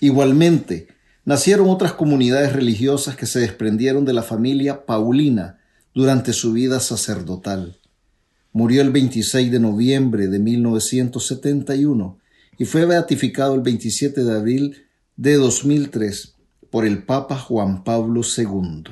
Igualmente, 0.00 0.88
Nacieron 1.30 1.68
otras 1.68 1.92
comunidades 1.92 2.54
religiosas 2.54 3.14
que 3.14 3.26
se 3.26 3.40
desprendieron 3.40 4.04
de 4.04 4.14
la 4.14 4.22
familia 4.22 4.86
Paulina 4.86 5.60
durante 5.94 6.32
su 6.32 6.52
vida 6.52 6.80
sacerdotal. 6.80 7.78
Murió 8.52 8.80
el 8.80 8.90
26 8.90 9.52
de 9.52 9.60
noviembre 9.60 10.28
de 10.28 10.38
1971 10.38 12.18
y 12.60 12.66
fue 12.66 12.84
beatificado 12.84 13.54
el 13.54 13.62
27 13.62 14.22
de 14.22 14.36
abril 14.36 14.86
de 15.16 15.36
2003 15.36 16.36
por 16.68 16.84
el 16.84 17.04
Papa 17.04 17.38
Juan 17.38 17.84
Pablo 17.84 18.20
II. 18.20 18.84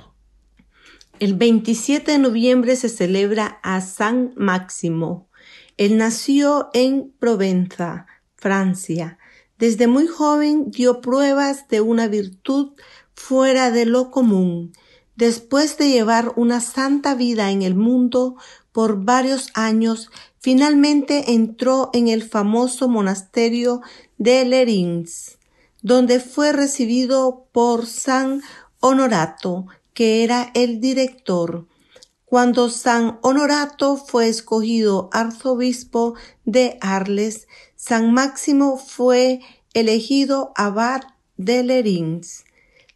El 1.21 1.35
27 1.35 2.13
de 2.13 2.19
noviembre 2.19 2.77
se 2.77 2.89
celebra 2.89 3.61
a 3.63 3.83
San 3.83 4.33
Máximo. 4.37 5.29
Él 5.77 5.99
nació 5.99 6.71
en 6.73 7.13
Provenza, 7.19 8.07
Francia, 8.37 9.19
desde 9.59 9.87
muy 9.87 10.07
joven 10.07 10.71
dio 10.71 11.03
pruebas 11.03 11.69
de 11.69 11.83
una 11.83 12.09
virtud 12.09 12.73
fuera 13.13 13.71
de 13.71 13.85
lo 13.85 14.11
común. 14.11 14.73
Después 15.15 15.77
de 15.77 15.91
llevar 15.91 16.33
una 16.37 16.63
santa 16.63 17.15
vida 17.15 17.51
en 17.51 17.61
el 17.61 17.75
mundo 17.75 18.37
por 18.73 19.05
varios 19.05 19.51
años, 19.53 20.11
finalmente 20.41 21.33
entró 21.33 21.91
en 21.93 22.09
el 22.09 22.23
famoso 22.23 22.89
monasterio 22.89 23.81
de 24.19 24.45
Lerins, 24.45 25.39
donde 25.83 26.21
fue 26.21 26.53
recibido 26.53 27.47
por 27.53 27.87
San 27.87 28.43
Honorato, 28.81 29.67
que 29.95 30.25
era 30.25 30.51
el 30.55 30.81
director. 30.81 31.67
Cuando 32.25 32.69
San 32.69 33.19
Honorato 33.23 33.97
fue 33.97 34.29
escogido 34.29 35.09
arzobispo 35.13 36.15
de 36.45 36.77
Arles, 36.81 37.49
San 37.75 38.13
Máximo 38.13 38.77
fue 38.77 39.41
elegido 39.73 40.53
abad 40.55 41.03
de 41.37 41.63
Lerins. 41.63 42.45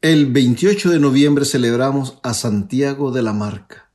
El 0.00 0.32
28 0.32 0.90
de 0.90 0.98
noviembre 1.00 1.44
celebramos 1.46 2.18
a 2.22 2.34
Santiago 2.34 3.10
de 3.10 3.22
la 3.22 3.32
Marca. 3.32 3.90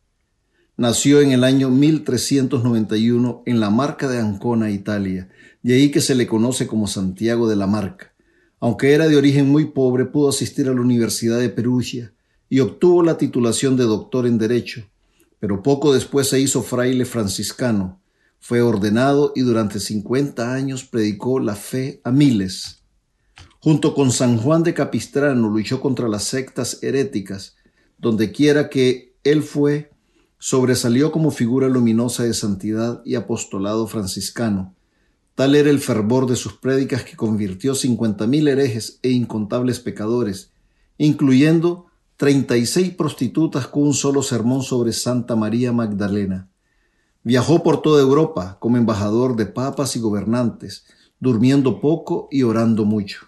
Nació 0.75 1.21
en 1.21 1.31
el 1.31 1.43
año 1.43 1.69
1391 1.69 3.43
en 3.45 3.59
la 3.59 3.69
Marca 3.69 4.07
de 4.07 4.17
Ancona, 4.17 4.71
Italia, 4.71 5.29
de 5.61 5.73
ahí 5.73 5.91
que 5.91 6.01
se 6.01 6.15
le 6.15 6.27
conoce 6.27 6.67
como 6.67 6.87
Santiago 6.87 7.47
de 7.47 7.55
la 7.55 7.67
Marca. 7.67 8.13
Aunque 8.59 8.93
era 8.93 9.07
de 9.07 9.17
origen 9.17 9.49
muy 9.49 9.65
pobre, 9.65 10.05
pudo 10.05 10.29
asistir 10.29 10.67
a 10.67 10.73
la 10.73 10.81
Universidad 10.81 11.39
de 11.39 11.49
Perugia 11.49 12.13
y 12.49 12.59
obtuvo 12.59 13.03
la 13.03 13.17
titulación 13.17 13.77
de 13.77 13.83
doctor 13.83 14.25
en 14.25 14.37
Derecho, 14.37 14.85
pero 15.39 15.63
poco 15.63 15.93
después 15.93 16.27
se 16.27 16.39
hizo 16.39 16.61
fraile 16.63 17.05
franciscano. 17.05 18.01
Fue 18.39 18.61
ordenado 18.61 19.33
y 19.35 19.41
durante 19.41 19.79
50 19.79 20.53
años 20.53 20.83
predicó 20.83 21.39
la 21.39 21.55
fe 21.55 22.01
a 22.03 22.11
miles. 22.11 22.83
Junto 23.61 23.93
con 23.93 24.11
San 24.11 24.37
Juan 24.37 24.63
de 24.63 24.73
Capistrano 24.73 25.49
luchó 25.49 25.81
contra 25.81 26.07
las 26.07 26.23
sectas 26.23 26.79
heréticas. 26.81 27.55
Donde 27.97 28.31
quiera 28.31 28.69
que 28.69 29.13
él 29.25 29.43
fue, 29.43 29.91
sobresalió 30.37 31.11
como 31.11 31.31
figura 31.31 31.67
luminosa 31.67 32.23
de 32.23 32.33
santidad 32.33 33.01
y 33.03 33.15
apostolado 33.15 33.87
franciscano. 33.87 34.73
Tal 35.39 35.55
era 35.55 35.69
el 35.69 35.79
fervor 35.79 36.27
de 36.27 36.35
sus 36.35 36.51
prédicas 36.57 37.05
que 37.05 37.15
convirtió 37.15 37.73
cincuenta 37.73 38.27
mil 38.27 38.49
herejes 38.49 38.99
e 39.03 39.11
incontables 39.11 39.79
pecadores, 39.79 40.51
incluyendo 40.97 41.85
treinta 42.17 42.57
y 42.57 42.65
seis 42.65 42.93
prostitutas 42.93 43.65
con 43.65 43.83
un 43.83 43.93
solo 43.93 44.21
sermón 44.21 44.63
sobre 44.63 44.91
Santa 44.91 45.37
María 45.37 45.71
Magdalena. 45.71 46.49
Viajó 47.23 47.63
por 47.63 47.81
toda 47.81 48.01
Europa 48.01 48.57
como 48.59 48.75
embajador 48.75 49.37
de 49.37 49.45
papas 49.45 49.95
y 49.95 50.01
gobernantes, 50.01 50.83
durmiendo 51.21 51.79
poco 51.79 52.27
y 52.29 52.43
orando 52.43 52.83
mucho. 52.83 53.19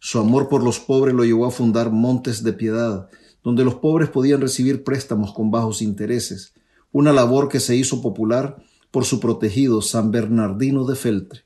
Su 0.00 0.18
amor 0.18 0.50
por 0.50 0.62
los 0.62 0.80
pobres 0.80 1.14
lo 1.14 1.24
llevó 1.24 1.46
a 1.46 1.50
fundar 1.50 1.90
Montes 1.90 2.42
de 2.42 2.52
Piedad, 2.52 3.08
donde 3.42 3.64
los 3.64 3.76
pobres 3.76 4.10
podían 4.10 4.42
recibir 4.42 4.84
préstamos 4.84 5.32
con 5.32 5.50
bajos 5.50 5.80
intereses, 5.80 6.52
una 6.92 7.10
labor 7.10 7.48
que 7.48 7.58
se 7.58 7.74
hizo 7.74 8.02
popular 8.02 8.62
por 8.92 9.04
su 9.04 9.18
protegido 9.18 9.82
San 9.82 10.12
Bernardino 10.12 10.84
de 10.84 10.94
Feltre. 10.94 11.40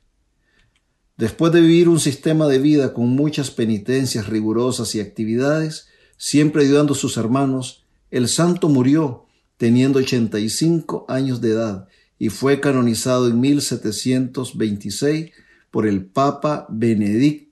Después 1.17 1.51
de 1.51 1.61
vivir 1.61 1.89
un 1.89 1.99
sistema 1.99 2.45
de 2.47 2.59
vida 2.59 2.93
con 2.93 3.07
muchas 3.07 3.49
penitencias 3.49 4.27
rigurosas 4.27 4.93
y 4.93 4.99
actividades, 4.99 5.87
siempre 6.15 6.61
ayudando 6.63 6.93
a 6.93 6.97
sus 6.97 7.17
hermanos, 7.17 7.87
el 8.11 8.27
santo 8.27 8.69
murió 8.69 9.25
teniendo 9.57 9.97
85 9.97 11.07
años 11.09 11.41
de 11.41 11.49
edad 11.49 11.87
y 12.19 12.29
fue 12.29 12.59
canonizado 12.59 13.27
en 13.27 13.39
1726 13.39 15.31
por 15.71 15.87
el 15.87 16.05
Papa 16.05 16.67
Benedicto 16.69 17.47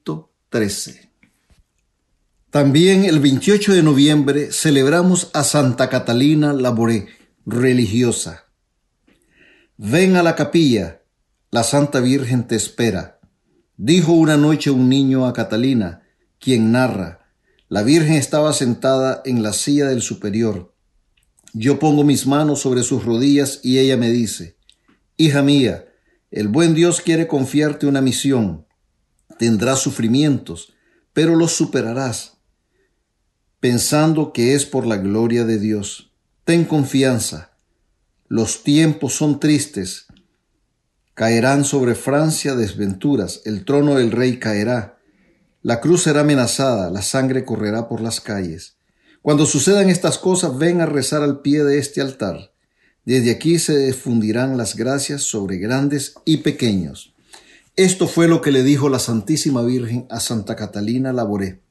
también 2.49 3.03
el 3.03 3.19
28 3.19 3.73
de 3.73 3.83
noviembre 3.83 4.53
celebramos 4.53 5.29
a 5.33 5.43
Santa 5.43 5.89
Catalina 5.89 6.53
Laboré, 6.53 7.07
religiosa. 7.45 8.44
Ven 9.77 10.15
a 10.15 10.23
la 10.23 10.37
capilla, 10.37 11.01
la 11.51 11.61
Santa 11.61 11.99
Virgen 11.99 12.47
te 12.47 12.55
espera. 12.55 13.19
Dijo 13.75 14.13
una 14.13 14.37
noche 14.37 14.71
un 14.71 14.87
niño 14.87 15.25
a 15.25 15.33
Catalina, 15.33 16.03
quien 16.39 16.71
narra, 16.71 17.29
la 17.67 17.83
Virgen 17.83 18.13
estaba 18.13 18.53
sentada 18.53 19.21
en 19.25 19.43
la 19.43 19.51
silla 19.51 19.87
del 19.87 20.01
superior. 20.01 20.73
Yo 21.51 21.77
pongo 21.77 22.05
mis 22.05 22.25
manos 22.25 22.61
sobre 22.61 22.83
sus 22.83 23.03
rodillas 23.03 23.59
y 23.63 23.79
ella 23.79 23.97
me 23.97 24.09
dice, 24.09 24.55
Hija 25.17 25.41
mía, 25.41 25.89
el 26.31 26.47
buen 26.47 26.73
Dios 26.73 27.01
quiere 27.01 27.27
confiarte 27.27 27.85
una 27.85 27.99
misión. 27.99 28.65
Tendrás 29.37 29.79
sufrimientos, 29.79 30.71
pero 31.11 31.35
los 31.35 31.51
superarás, 31.51 32.37
pensando 33.59 34.31
que 34.31 34.53
es 34.53 34.65
por 34.65 34.87
la 34.87 34.95
gloria 34.95 35.43
de 35.43 35.59
Dios. 35.59 36.13
Ten 36.45 36.63
confianza. 36.63 37.54
Los 38.37 38.63
tiempos 38.63 39.13
son 39.13 39.39
tristes. 39.39 40.07
Caerán 41.13 41.63
sobre 41.63 41.95
Francia 41.95 42.53
desventuras, 42.53 43.41
el 43.45 43.63
trono 43.63 43.95
del 43.95 44.11
rey 44.11 44.39
caerá, 44.39 44.97
la 45.61 45.79
cruz 45.79 46.03
será 46.03 46.19
amenazada, 46.19 46.91
la 46.91 47.01
sangre 47.01 47.45
correrá 47.45 47.87
por 47.87 48.01
las 48.01 48.19
calles. 48.19 48.75
Cuando 49.21 49.45
sucedan 49.45 49.89
estas 49.89 50.17
cosas, 50.17 50.57
ven 50.57 50.81
a 50.81 50.85
rezar 50.85 51.23
al 51.23 51.39
pie 51.39 51.63
de 51.63 51.77
este 51.77 52.01
altar. 52.01 52.51
Desde 53.05 53.31
aquí 53.31 53.57
se 53.57 53.77
difundirán 53.77 54.57
las 54.57 54.75
gracias 54.75 55.21
sobre 55.21 55.55
grandes 55.55 56.15
y 56.25 56.39
pequeños. 56.39 57.15
Esto 57.77 58.05
fue 58.05 58.27
lo 58.27 58.41
que 58.41 58.51
le 58.51 58.63
dijo 58.63 58.89
la 58.89 58.99
Santísima 58.99 59.61
Virgen 59.61 60.07
a 60.09 60.19
Santa 60.19 60.57
Catalina 60.57 61.13
Laboré. 61.13 61.61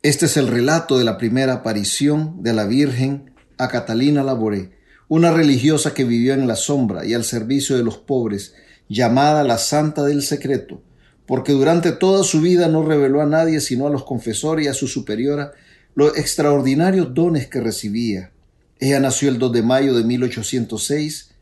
Este 0.00 0.24
es 0.24 0.38
el 0.38 0.48
relato 0.48 0.96
de 0.96 1.04
la 1.04 1.18
primera 1.18 1.52
aparición 1.52 2.42
de 2.42 2.54
la 2.54 2.64
Virgen 2.64 3.34
a 3.58 3.68
Catalina 3.68 4.24
Laboré, 4.24 4.79
una 5.10 5.32
religiosa 5.32 5.92
que 5.92 6.04
vivió 6.04 6.34
en 6.34 6.46
la 6.46 6.54
sombra 6.54 7.04
y 7.04 7.14
al 7.14 7.24
servicio 7.24 7.76
de 7.76 7.82
los 7.82 7.98
pobres, 7.98 8.54
llamada 8.88 9.42
la 9.42 9.58
Santa 9.58 10.04
del 10.04 10.22
Secreto, 10.22 10.84
porque 11.26 11.50
durante 11.50 11.90
toda 11.90 12.22
su 12.22 12.40
vida 12.40 12.68
no 12.68 12.84
reveló 12.84 13.20
a 13.20 13.26
nadie 13.26 13.60
sino 13.60 13.88
a 13.88 13.90
los 13.90 14.04
confesores 14.04 14.66
y 14.66 14.68
a 14.68 14.72
su 14.72 14.86
superiora 14.86 15.50
los 15.96 16.16
extraordinarios 16.16 17.12
dones 17.12 17.48
que 17.48 17.60
recibía. 17.60 18.30
Ella 18.78 19.00
nació 19.00 19.30
el 19.30 19.40
2 19.40 19.52
de 19.52 19.62
mayo 19.62 19.94
de 19.94 20.04
1806 20.04 21.32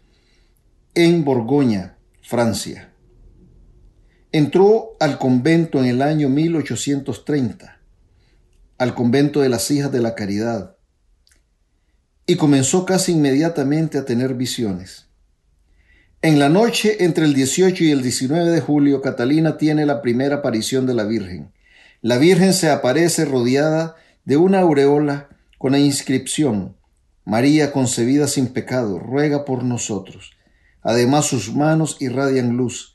en 0.94 1.26
Borgoña, 1.26 1.98
Francia. 2.22 2.94
Entró 4.33 4.96
al 4.98 5.18
convento 5.18 5.78
en 5.78 5.85
el 5.85 6.00
año 6.00 6.31
1830, 6.31 7.83
al 8.78 8.94
convento 8.94 9.42
de 9.42 9.50
las 9.50 9.70
Hijas 9.70 9.92
de 9.92 10.00
la 10.00 10.14
Caridad, 10.14 10.78
y 12.29 12.37
comenzó 12.37 12.87
casi 12.87 13.11
inmediatamente 13.12 13.99
a 13.99 14.05
tener 14.05 14.35
visiones. 14.35 15.07
En 16.23 16.38
la 16.38 16.49
noche 16.49 17.03
entre 17.05 17.25
el 17.25 17.35
18 17.35 17.83
y 17.83 17.91
el 17.91 18.03
19 18.03 18.51
de 18.51 18.61
julio, 18.61 19.03
Catalina 19.03 19.57
tiene 19.57 19.85
la 19.85 20.01
primera 20.01 20.37
aparición 20.37 20.87
de 20.87 20.95
la 20.95 21.03
Virgen. 21.03 21.51
La 22.01 22.19
Virgen 22.19 22.55
se 22.55 22.71
aparece 22.71 23.25
rodeada 23.25 23.97
de 24.25 24.37
una 24.37 24.61
aureola 24.61 25.29
con 25.59 25.73
la 25.73 25.81
inscripción 25.81 26.77
María 27.25 27.73
concebida 27.73 28.29
sin 28.29 28.47
pecado, 28.47 29.01
ruega 29.01 29.45
por 29.45 29.64
nosotros. 29.64 30.33
Además 30.83 31.27
sus 31.27 31.53
manos 31.53 31.97
irradian 31.99 32.57
luz 32.57 32.95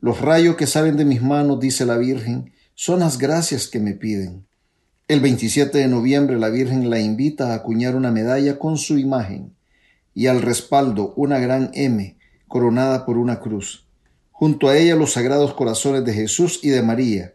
los 0.00 0.20
rayos 0.22 0.56
que 0.56 0.66
salen 0.66 0.96
de 0.96 1.04
mis 1.04 1.20
manos, 1.20 1.60
dice 1.60 1.84
la 1.84 1.98
Virgen, 1.98 2.52
son 2.74 3.00
las 3.00 3.18
gracias 3.18 3.68
que 3.68 3.80
me 3.80 3.92
piden. 3.92 4.46
El 5.10 5.18
27 5.18 5.76
de 5.76 5.88
noviembre 5.88 6.38
la 6.38 6.50
Virgen 6.50 6.88
la 6.88 7.00
invita 7.00 7.50
a 7.50 7.54
acuñar 7.56 7.96
una 7.96 8.12
medalla 8.12 8.60
con 8.60 8.78
su 8.78 8.96
imagen 8.96 9.56
y 10.14 10.28
al 10.28 10.40
respaldo 10.40 11.14
una 11.16 11.40
gran 11.40 11.72
M 11.74 12.16
coronada 12.46 13.04
por 13.04 13.18
una 13.18 13.40
cruz. 13.40 13.88
Junto 14.30 14.68
a 14.68 14.76
ella 14.76 14.94
los 14.94 15.14
sagrados 15.14 15.52
corazones 15.54 16.04
de 16.04 16.12
Jesús 16.12 16.60
y 16.62 16.68
de 16.68 16.82
María. 16.82 17.34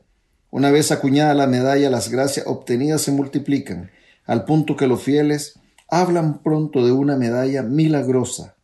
Una 0.52 0.72
vez 0.72 0.94
acuñada 0.94 1.34
la 1.34 1.48
medalla, 1.48 1.90
las 1.90 2.08
gracias 2.08 2.48
obtenidas 2.48 3.02
se 3.02 3.12
multiplican, 3.12 3.92
al 4.24 4.46
punto 4.46 4.78
que 4.78 4.88
los 4.88 5.04
fieles 5.04 5.60
hablan 5.90 6.42
pronto 6.44 6.86
de 6.86 6.94
una 6.94 7.18
medalla 7.18 7.62
milagrosa. 7.62 8.56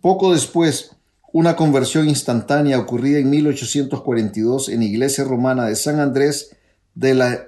Poco 0.00 0.32
después, 0.32 0.96
una 1.32 1.54
conversión 1.54 2.08
instantánea 2.08 2.80
ocurrida 2.80 3.20
en 3.20 3.30
1842 3.30 4.68
en 4.68 4.80
la 4.80 4.86
iglesia 4.86 5.22
romana 5.22 5.66
de 5.66 5.76
San 5.76 6.00
Andrés 6.00 6.56
de 6.96 7.14
la 7.14 7.46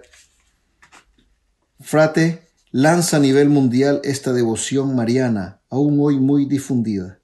Frate 1.83 2.43
lanza 2.71 3.17
a 3.17 3.21
nivel 3.21 3.49
mundial 3.49 4.01
esta 4.05 4.33
devoción 4.33 4.95
mariana, 4.95 5.61
aún 5.69 5.99
hoy 6.01 6.21
muy 6.21 6.45
difundida. 6.47 7.19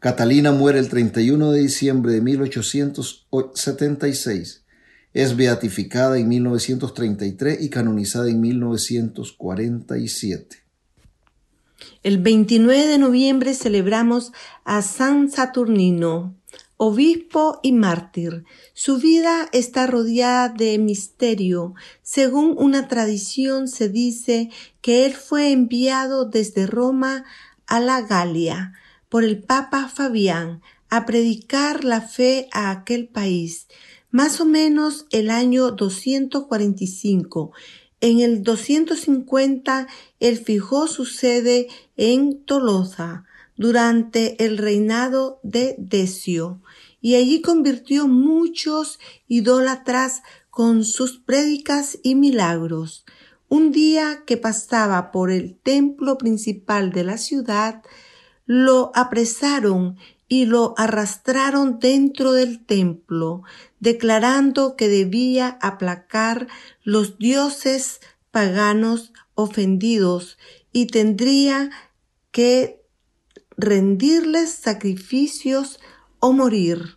Catalina 0.00 0.50
muere 0.52 0.80
el 0.80 0.88
31 0.88 1.52
de 1.52 1.60
diciembre 1.60 2.12
de 2.12 2.20
1876. 2.20 4.64
Es 5.12 5.36
beatificada 5.36 6.18
en 6.18 6.26
1933 6.28 7.62
y 7.62 7.70
canonizada 7.70 8.28
en 8.28 8.40
1947. 8.40 10.56
El 12.02 12.18
29 12.18 12.86
de 12.86 12.98
noviembre 12.98 13.54
celebramos 13.54 14.32
a 14.64 14.82
San 14.82 15.30
Saturnino, 15.30 16.34
obispo 16.76 17.60
y 17.62 17.72
mártir. 17.72 18.44
Su 18.72 18.98
vida 18.98 19.48
está 19.52 19.86
rodeada 19.86 20.48
de 20.48 20.78
misterio. 20.78 21.74
Según 22.02 22.54
una 22.58 22.88
tradición 22.88 23.68
se 23.68 23.88
dice 23.88 24.50
que 24.80 25.06
él 25.06 25.14
fue 25.14 25.52
enviado 25.52 26.24
desde 26.24 26.66
Roma 26.66 27.24
a 27.66 27.80
la 27.80 28.02
Galia 28.02 28.74
por 29.08 29.24
el 29.24 29.42
Papa 29.42 29.88
Fabián 29.88 30.60
a 30.90 31.06
predicar 31.06 31.84
la 31.84 32.00
fe 32.00 32.48
a 32.52 32.70
aquel 32.70 33.08
país. 33.08 33.68
Más 34.10 34.40
o 34.40 34.44
menos 34.44 35.06
el 35.10 35.30
año 35.30 35.70
245. 35.70 37.52
En 38.00 38.20
el 38.20 38.42
250 38.42 39.86
él 40.20 40.38
fijó 40.38 40.88
su 40.88 41.06
sede 41.06 41.68
en 41.96 42.44
Tolosa 42.44 43.24
durante 43.56 44.44
el 44.44 44.58
reinado 44.58 45.40
de 45.42 45.74
Decio 45.78 46.60
y 47.04 47.16
allí 47.16 47.42
convirtió 47.42 48.08
muchos 48.08 48.98
idólatras 49.28 50.22
con 50.48 50.84
sus 50.84 51.18
prédicas 51.18 51.98
y 52.02 52.14
milagros. 52.14 53.04
Un 53.50 53.72
día 53.72 54.22
que 54.26 54.38
pasaba 54.38 55.12
por 55.12 55.30
el 55.30 55.54
templo 55.54 56.16
principal 56.16 56.92
de 56.92 57.04
la 57.04 57.18
ciudad, 57.18 57.82
lo 58.46 58.90
apresaron 58.94 59.98
y 60.28 60.46
lo 60.46 60.72
arrastraron 60.78 61.78
dentro 61.78 62.32
del 62.32 62.64
templo, 62.64 63.42
declarando 63.80 64.74
que 64.74 64.88
debía 64.88 65.58
aplacar 65.60 66.48
los 66.84 67.18
dioses 67.18 68.00
paganos 68.30 69.12
ofendidos 69.34 70.38
y 70.72 70.86
tendría 70.86 71.68
que 72.30 72.82
rendirles 73.58 74.52
sacrificios 74.52 75.80
o 76.24 76.32
morir. 76.32 76.96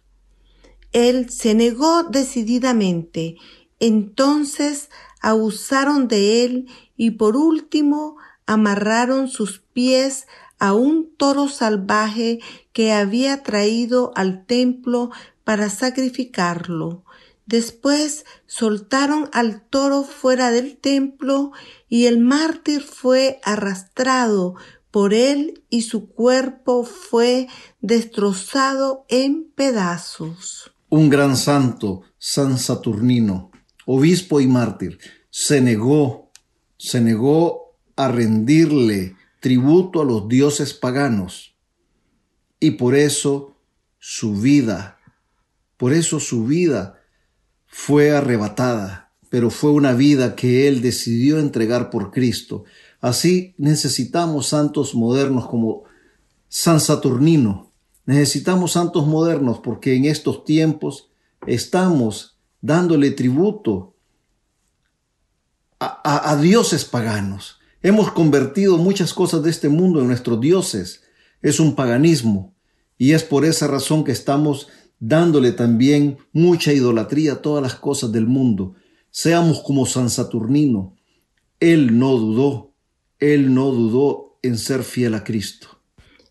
Él 0.94 1.30
se 1.30 1.54
negó 1.54 2.04
decididamente. 2.04 3.36
Entonces 3.82 4.90
abusaron 5.20 6.08
de 6.08 6.46
él 6.46 6.68
y 6.96 7.12
por 7.12 7.36
último 7.36 8.16
amarraron 8.46 9.28
sus 9.28 9.60
pies 9.60 10.28
a 10.60 10.74
un 10.74 11.14
toro 11.18 11.50
salvaje 11.50 12.40
que 12.72 12.94
había 12.94 13.44
traído 13.44 14.14
al 14.16 14.46
templo 14.46 15.12
para 15.44 15.70
sacrificarlo. 15.70 17.04
Después 17.46 18.26
soltaron 18.46 19.30
al 19.34 19.62
toro 19.62 20.04
fuera 20.04 20.52
del 20.52 20.78
templo 20.78 21.52
y 21.90 22.06
el 22.06 22.20
mártir 22.20 22.82
fue 22.82 23.42
arrastrado 23.44 24.56
por 24.98 25.14
él 25.14 25.64
y 25.70 25.84
su 25.84 26.10
cuerpo 26.10 26.84
fue 26.84 27.48
destrozado 27.82 29.06
en 29.10 29.52
pedazos. 29.54 30.72
Un 30.90 31.12
gran 31.12 31.38
santo, 31.38 32.02
San 32.18 32.58
Saturnino, 32.58 33.52
obispo 33.86 34.42
y 34.42 34.48
mártir, 34.48 34.98
se 35.30 35.62
negó, 35.62 36.32
se 36.80 37.00
negó 37.00 37.76
a 37.96 38.08
rendirle 38.08 39.16
tributo 39.40 40.02
a 40.02 40.06
los 40.06 40.28
dioses 40.28 40.74
paganos 40.74 41.56
y 42.60 42.72
por 42.72 42.96
eso 42.96 43.56
su 44.00 44.34
vida, 44.34 44.98
por 45.78 45.94
eso 45.94 46.20
su 46.20 46.46
vida 46.46 47.04
fue 47.68 48.10
arrebatada, 48.10 49.14
pero 49.30 49.52
fue 49.52 49.70
una 49.70 49.94
vida 49.94 50.36
que 50.36 50.68
él 50.68 50.82
decidió 50.82 51.38
entregar 51.38 51.92
por 51.92 52.10
Cristo 52.10 52.64
Así 53.00 53.54
necesitamos 53.58 54.48
santos 54.48 54.96
modernos 54.96 55.48
como 55.48 55.84
San 56.50 56.80
Saturnino. 56.80 57.72
Necesitamos 58.06 58.72
santos 58.72 59.06
modernos 59.06 59.60
porque 59.60 59.96
en 59.96 60.06
estos 60.06 60.46
tiempos 60.46 61.10
estamos 61.46 62.38
dándole 62.62 63.12
tributo 63.12 63.94
a, 65.80 66.36
dioses 66.42 66.86
paganos. 66.86 67.60
Hemos 67.84 68.12
convertido 68.12 68.78
muchas 68.78 69.14
cosas 69.14 69.44
de 69.44 69.52
este 69.52 69.70
mundo 69.70 70.02
en 70.02 70.08
nuestros 70.08 70.40
dioses. 70.42 71.04
Es 71.42 71.60
un 71.60 71.76
paganismo. 71.76 72.56
Y 72.98 73.12
es 73.12 73.24
por 73.24 73.46
esa 73.46 73.68
razón 73.68 74.04
que 74.04 74.12
estamos 74.12 74.70
dándole 75.00 75.52
también 75.52 76.18
mucha 76.34 76.74
idolatría 76.74 77.34
a 77.34 77.42
todas 77.42 77.62
las 77.62 77.76
cosas 77.76 78.12
del 78.12 78.26
mundo. 78.26 78.74
Seamos 79.12 79.62
como 79.62 79.86
San 79.86 80.10
Saturnino. 80.10 80.96
Él 81.60 82.00
no 82.00 82.18
dudó, 82.18 82.67
él 83.20 83.54
no 83.54 83.72
dudó 83.72 84.38
en 84.44 84.58
ser 84.58 84.84
fiel 84.84 85.16
a 85.16 85.24
Cristo. 85.24 85.80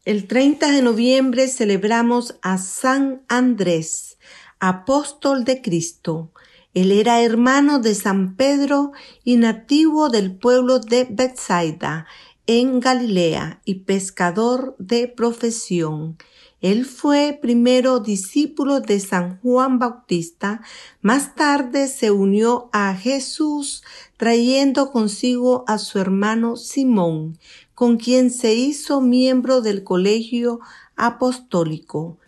El 0.05 0.29
30 0.29 0.71
de 0.71 0.83
noviembre 0.83 1.49
celebramos 1.49 2.37
a 2.43 2.59
San 2.59 3.23
Andrés, 3.29 4.19
apóstol 4.61 5.45
de 5.45 5.61
Cristo. 5.63 6.31
Él 6.75 6.93
era 6.93 7.23
hermano 7.23 7.81
de 7.81 7.95
San 7.95 8.37
Pedro 8.37 8.93
y 9.25 9.37
nativo 9.37 10.09
del 10.09 10.37
pueblo 10.37 10.79
de 10.79 11.09
Bethsaida, 11.11 12.07
en 12.47 12.79
Galilea, 12.79 13.61
y 13.65 13.81
pescador 13.81 14.77
de 14.79 15.09
profesión. 15.09 16.17
Él 16.63 16.87
fue 16.87 17.39
primero 17.41 18.01
discípulo 18.01 18.81
de 18.81 18.99
San 18.99 19.39
Juan 19.41 19.79
Bautista, 19.79 20.63
más 21.03 21.35
tarde 21.35 21.87
se 21.87 22.11
unió 22.11 22.71
a 22.73 22.95
Jesús 22.95 23.83
trayendo 24.17 24.91
consigo 24.91 25.65
a 25.67 25.79
su 25.79 25.99
hermano 25.99 26.57
Simón, 26.57 27.39
con 27.75 27.99
quien 27.99 28.31
se 28.31 28.55
hizo 28.55 29.03
miembro 29.03 29.61
del 29.61 29.85
colegio 29.85 30.61
apostólico. 30.97 32.19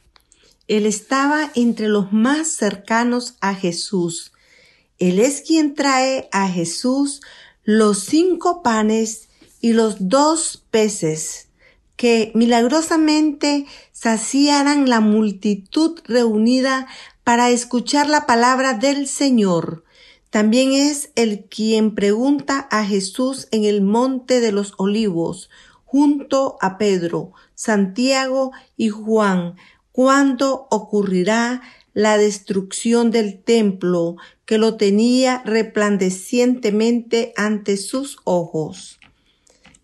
Él 0.66 0.84
estaba 0.84 1.50
entre 1.54 1.88
los 1.88 2.12
más 2.12 2.48
cercanos 2.48 3.36
a 3.40 3.54
Jesús. 3.54 4.32
Él 4.98 5.20
es 5.20 5.40
quien 5.40 5.74
trae 5.74 6.28
a 6.32 6.48
Jesús 6.48 7.22
los 7.64 8.00
cinco 8.00 8.62
panes 8.62 9.30
y 9.62 9.72
los 9.72 9.96
dos 9.98 10.64
peces 10.70 11.47
que 11.98 12.30
milagrosamente 12.34 13.66
saciaran 13.92 14.88
la 14.88 15.00
multitud 15.00 15.98
reunida 16.04 16.86
para 17.24 17.50
escuchar 17.50 18.08
la 18.08 18.24
palabra 18.24 18.72
del 18.72 19.08
Señor. 19.08 19.82
También 20.30 20.72
es 20.72 21.10
el 21.16 21.46
quien 21.46 21.96
pregunta 21.96 22.68
a 22.70 22.84
Jesús 22.84 23.48
en 23.50 23.64
el 23.64 23.82
monte 23.82 24.40
de 24.40 24.52
los 24.52 24.74
olivos, 24.78 25.50
junto 25.84 26.56
a 26.60 26.78
Pedro, 26.78 27.32
Santiago 27.56 28.52
y 28.76 28.90
Juan, 28.90 29.56
cuándo 29.90 30.68
ocurrirá 30.70 31.62
la 31.94 32.16
destrucción 32.16 33.10
del 33.10 33.42
templo 33.42 34.14
que 34.44 34.56
lo 34.56 34.76
tenía 34.76 35.42
resplandecientemente 35.44 37.32
ante 37.36 37.76
sus 37.76 38.18
ojos. 38.22 38.97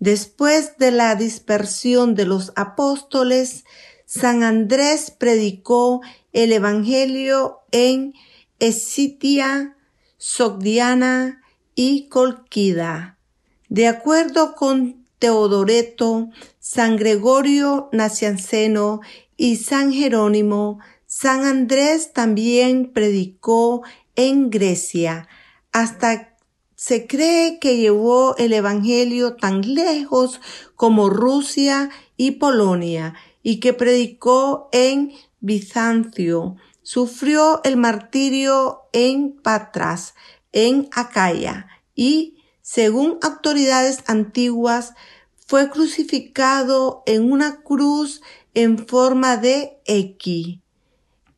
Después 0.05 0.77
de 0.77 0.90
la 0.90 1.14
dispersión 1.14 2.14
de 2.14 2.27
los 2.27 2.53
apóstoles, 2.57 3.64
San 4.05 4.43
Andrés 4.43 5.11
predicó 5.11 6.03
el 6.35 6.53
Evangelio 6.53 7.61
en 7.73 8.12
Escitia, 8.59 9.79
Sogdiana 10.19 11.40
y 11.75 12.11
Colquida. 12.11 13.17
De 13.71 13.88
acuerdo 13.88 14.55
con 14.55 15.07
Teodoreto, 15.19 16.29
San 16.61 16.97
Gregorio 16.97 17.88
Nacianceno 17.90 19.01
y 19.38 19.57
San 19.57 19.90
Jerónimo, 19.90 20.81
San 21.07 21.47
Andrés 21.47 22.12
también 22.12 22.93
predicó 22.93 23.83
en 24.17 24.51
Grecia 24.51 25.29
hasta 25.73 26.34
se 26.87 27.07
cree 27.07 27.61
que 27.61 27.79
llevó 27.79 28.37
el 28.37 28.53
Evangelio 28.53 29.37
tan 29.37 29.62
lejos 29.75 30.42
como 30.77 31.09
Rusia 31.09 31.88
y 32.18 32.33
Polonia 32.33 33.14
y 33.42 33.59
que 33.59 33.73
predicó 33.73 34.68
en 34.70 35.12
Bizancio. 35.40 36.57
Sufrió 36.83 37.62
el 37.64 37.79
martirio 37.79 38.83
en 38.92 39.33
Patras, 39.33 40.12
en 40.53 40.90
Acaya, 40.92 41.68
y, 41.94 42.42
según 42.61 43.18
autoridades 43.23 44.05
antiguas, 44.07 44.92
fue 45.47 45.70
crucificado 45.70 47.03
en 47.07 47.33
una 47.33 47.62
cruz 47.62 48.20
en 48.53 48.87
forma 48.87 49.38
de 49.38 49.81
X. 49.87 50.59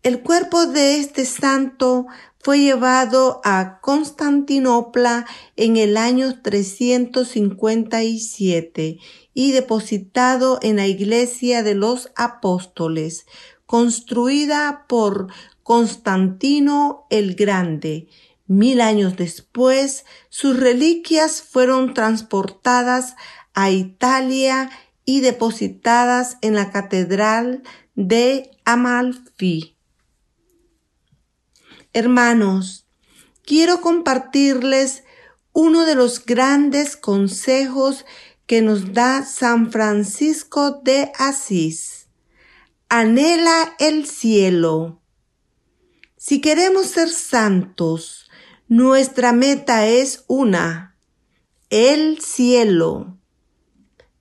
El 0.06 0.22
cuerpo 0.22 0.66
de 0.66 1.00
este 1.00 1.24
santo 1.24 2.06
fue 2.38 2.60
llevado 2.60 3.40
a 3.42 3.80
Constantinopla 3.80 5.26
en 5.56 5.76
el 5.76 5.96
año 5.96 6.40
357 6.42 8.98
y 9.34 9.50
depositado 9.50 10.60
en 10.62 10.76
la 10.76 10.86
iglesia 10.86 11.64
de 11.64 11.74
los 11.74 12.12
apóstoles, 12.14 13.26
construida 13.66 14.84
por 14.88 15.26
Constantino 15.64 17.08
el 17.10 17.34
Grande. 17.34 18.06
Mil 18.46 18.80
años 18.82 19.16
después, 19.16 20.04
sus 20.28 20.56
reliquias 20.56 21.42
fueron 21.42 21.94
transportadas 21.94 23.16
a 23.54 23.72
Italia 23.72 24.70
y 25.04 25.18
depositadas 25.18 26.38
en 26.42 26.54
la 26.54 26.70
catedral 26.70 27.64
de 27.96 28.52
Amalfi. 28.64 29.75
Hermanos, 31.96 32.86
quiero 33.42 33.80
compartirles 33.80 35.02
uno 35.54 35.86
de 35.86 35.94
los 35.94 36.26
grandes 36.26 36.94
consejos 36.94 38.04
que 38.44 38.60
nos 38.60 38.92
da 38.92 39.24
San 39.24 39.72
Francisco 39.72 40.72
de 40.82 41.10
Asís. 41.18 42.08
Anhela 42.90 43.74
el 43.78 44.06
cielo. 44.06 45.00
Si 46.18 46.42
queremos 46.42 46.88
ser 46.88 47.08
santos, 47.08 48.28
nuestra 48.68 49.32
meta 49.32 49.86
es 49.86 50.22
una, 50.26 50.98
el 51.70 52.20
cielo. 52.20 53.16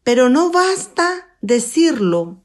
Pero 0.02 0.30
no 0.30 0.50
basta 0.50 1.28
decirlo, 1.42 2.42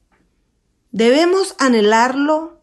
debemos 0.90 1.54
anhelarlo 1.60 2.59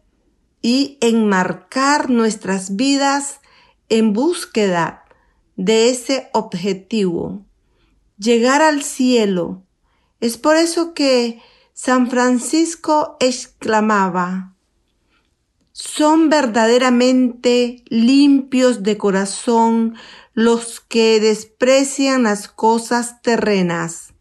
y 0.68 0.98
enmarcar 1.00 2.10
nuestras 2.10 2.76
vidas 2.76 3.40
en 3.88 4.12
búsqueda 4.12 5.06
de 5.56 5.88
ese 5.88 6.28
objetivo, 6.34 7.46
llegar 8.18 8.60
al 8.60 8.82
cielo. 8.82 9.62
Es 10.20 10.36
por 10.36 10.56
eso 10.56 10.92
que 10.92 11.40
San 11.72 12.10
Francisco 12.10 13.16
exclamaba, 13.18 14.56
son 15.72 16.28
verdaderamente 16.28 17.82
limpios 17.86 18.82
de 18.82 18.98
corazón 18.98 19.94
los 20.34 20.80
que 20.80 21.18
desprecian 21.18 22.24
las 22.24 22.46
cosas 22.46 23.22
terrenas, 23.22 24.12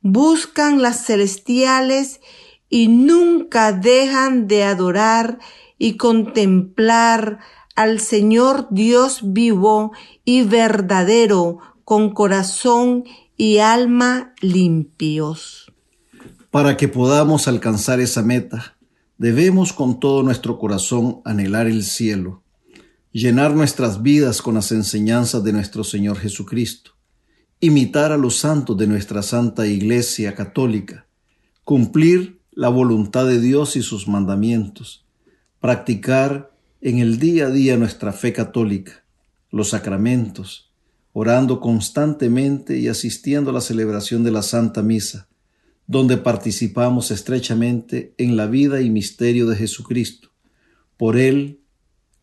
buscan 0.00 0.80
las 0.80 1.04
celestiales 1.04 2.22
y 2.68 2.88
nunca 2.88 3.72
dejan 3.72 4.48
de 4.48 4.64
adorar 4.64 5.38
y 5.78 5.96
contemplar 5.96 7.38
al 7.74 8.00
Señor 8.00 8.68
Dios 8.70 9.20
vivo 9.22 9.92
y 10.24 10.42
verdadero 10.42 11.58
con 11.84 12.12
corazón 12.12 13.04
y 13.36 13.58
alma 13.58 14.34
limpios. 14.40 15.72
Para 16.50 16.76
que 16.76 16.88
podamos 16.88 17.48
alcanzar 17.48 18.00
esa 18.00 18.22
meta, 18.22 18.76
debemos 19.18 19.72
con 19.72 20.00
todo 20.00 20.22
nuestro 20.22 20.58
corazón 20.58 21.20
anhelar 21.24 21.66
el 21.66 21.84
cielo, 21.84 22.42
llenar 23.12 23.54
nuestras 23.54 24.02
vidas 24.02 24.42
con 24.42 24.54
las 24.54 24.72
enseñanzas 24.72 25.44
de 25.44 25.52
nuestro 25.52 25.84
Señor 25.84 26.18
Jesucristo, 26.18 26.92
imitar 27.60 28.12
a 28.12 28.16
los 28.16 28.38
santos 28.38 28.76
de 28.76 28.86
nuestra 28.86 29.22
Santa 29.22 29.66
Iglesia 29.66 30.34
Católica, 30.34 31.06
cumplir 31.64 32.40
la 32.52 32.68
voluntad 32.68 33.26
de 33.26 33.40
Dios 33.40 33.76
y 33.76 33.82
sus 33.82 34.08
mandamientos, 34.08 35.05
practicar 35.66 36.52
en 36.80 37.00
el 37.00 37.18
día 37.18 37.46
a 37.48 37.50
día 37.50 37.76
nuestra 37.76 38.12
fe 38.12 38.32
católica, 38.32 39.02
los 39.50 39.70
sacramentos, 39.70 40.70
orando 41.12 41.58
constantemente 41.58 42.78
y 42.78 42.86
asistiendo 42.86 43.50
a 43.50 43.52
la 43.52 43.60
celebración 43.60 44.22
de 44.22 44.30
la 44.30 44.42
Santa 44.42 44.84
Misa, 44.84 45.26
donde 45.88 46.18
participamos 46.18 47.10
estrechamente 47.10 48.14
en 48.16 48.36
la 48.36 48.46
vida 48.46 48.80
y 48.80 48.90
misterio 48.90 49.48
de 49.48 49.56
Jesucristo, 49.56 50.28
por 50.96 51.16
Él, 51.16 51.58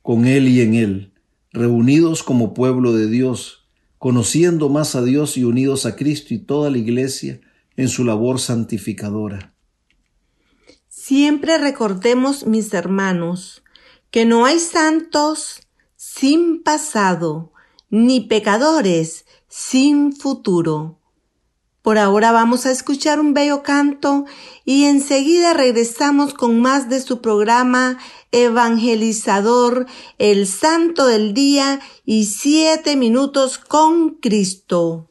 con 0.01 0.25
Él 0.25 0.47
y 0.47 0.61
en 0.61 0.75
Él, 0.75 1.11
reunidos 1.51 2.23
como 2.23 2.53
pueblo 2.53 2.93
de 2.93 3.09
Dios, 3.09 3.67
conociendo 3.97 4.69
más 4.69 4.95
a 4.95 5.03
Dios 5.03 5.35
y 5.35 5.43
unidos 5.43 5.85
a 5.85 5.97
Cristo 5.97 6.33
y 6.33 6.37
toda 6.37 6.71
la 6.71 6.77
Iglesia 6.77 7.41
en 7.75 7.89
su 7.89 8.05
labor 8.05 8.39
santificadora. 8.39 9.52
Siempre 11.05 11.57
recordemos, 11.57 12.45
mis 12.45 12.73
hermanos, 12.73 13.61
que 14.09 14.23
no 14.23 14.45
hay 14.45 14.57
santos 14.57 15.59
sin 15.97 16.63
pasado, 16.63 17.51
ni 17.89 18.21
pecadores 18.21 19.25
sin 19.49 20.15
futuro. 20.15 21.01
Por 21.81 21.97
ahora 21.97 22.31
vamos 22.31 22.65
a 22.65 22.71
escuchar 22.71 23.19
un 23.19 23.33
bello 23.33 23.63
canto 23.63 24.23
y 24.63 24.85
enseguida 24.85 25.53
regresamos 25.53 26.33
con 26.33 26.61
más 26.61 26.87
de 26.87 27.01
su 27.01 27.19
programa 27.19 27.97
evangelizador, 28.31 29.87
el 30.19 30.47
santo 30.47 31.07
del 31.07 31.33
día 31.33 31.81
y 32.05 32.27
siete 32.27 32.95
minutos 32.95 33.57
con 33.57 34.11
Cristo. 34.21 35.09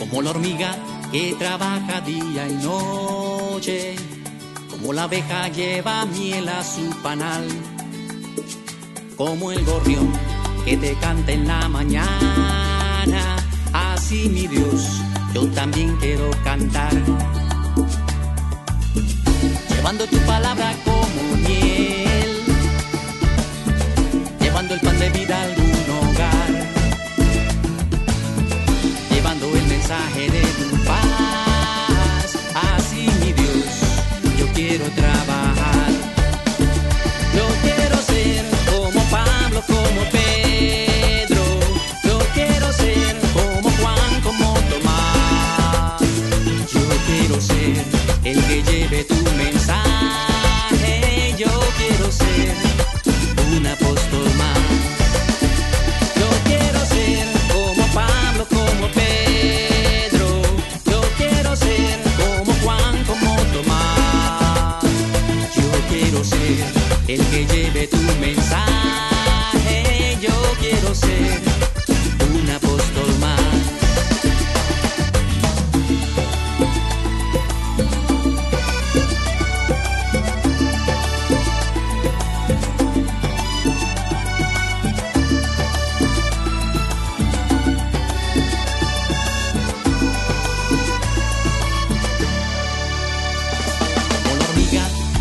Como 0.00 0.22
la 0.22 0.30
hormiga 0.30 0.76
que 1.12 1.36
trabaja 1.38 2.00
día 2.00 2.48
y 2.48 2.54
noche, 2.54 3.96
como 4.70 4.94
la 4.94 5.02
abeja 5.02 5.48
lleva 5.48 6.06
miel 6.06 6.48
a 6.48 6.64
su 6.64 6.90
panal, 7.02 7.46
como 9.16 9.52
el 9.52 9.62
gorrión 9.62 10.10
que 10.64 10.78
te 10.78 10.94
canta 10.94 11.32
en 11.32 11.46
la 11.46 11.68
mañana, 11.68 13.36
así 13.74 14.30
mi 14.30 14.46
Dios, 14.46 15.02
yo 15.34 15.46
también 15.50 15.94
quiero 15.96 16.30
cantar, 16.44 16.94
llevando 19.68 20.06
tu 20.06 20.16
palabra 20.20 20.74
como 20.82 21.36
miel, 21.46 22.42
llevando 24.40 24.74
el 24.74 24.80
pan 24.80 24.98
de 24.98 25.10
vida 25.10 25.42
al 25.42 25.59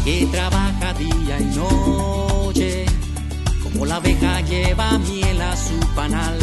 que 0.10 0.26
trabaja 0.26 0.92
día 0.94 1.40
y 1.40 1.56
noche, 1.56 2.86
como 3.62 3.86
la 3.86 3.98
abeja 3.98 4.42
lleva 4.42 4.98
miel 4.98 5.40
a 5.40 5.56
su 5.56 5.78
panal, 5.96 6.40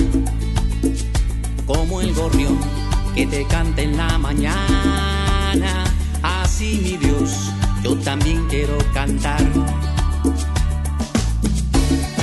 como 1.66 2.00
el 2.00 2.14
gorrión 2.14 2.60
que 3.16 3.26
te 3.26 3.44
canta 3.46 3.82
en 3.82 3.96
la 3.96 4.18
mañana, 4.18 5.84
así 6.22 6.80
mi 6.80 6.96
Dios, 6.96 7.50
yo 7.82 7.96
también 7.98 8.46
quiero 8.48 8.78
cantar, 8.94 9.44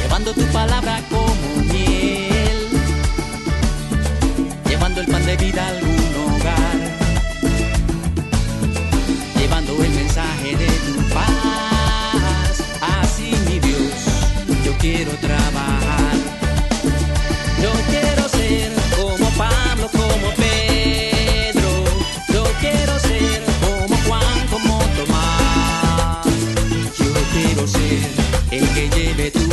llevando 0.02 0.34
tu 0.34 0.46
palabra 0.54 1.02
como 1.10 1.74
miel, 1.74 2.70
llevando 4.70 5.02
el 5.02 5.08
pan 5.08 5.26
de 5.26 5.36
vida 5.36 5.68
a 5.68 5.83
quiero 14.84 15.12
trabajar. 15.12 16.16
Yo 17.64 17.72
quiero 17.90 18.28
ser 18.28 18.70
como 18.98 19.30
Pablo, 19.38 19.90
como 19.90 20.28
Pedro. 20.36 21.72
Yo 22.34 22.44
quiero 22.60 23.00
ser 23.00 23.44
como 23.62 23.96
Juan, 24.06 24.48
como 24.52 24.80
Tomás. 24.98 26.26
Yo 27.00 27.14
quiero 27.32 27.66
ser 27.66 28.02
el 28.52 28.68
que 28.76 28.90
lleve 28.90 29.32
tu 29.32 29.53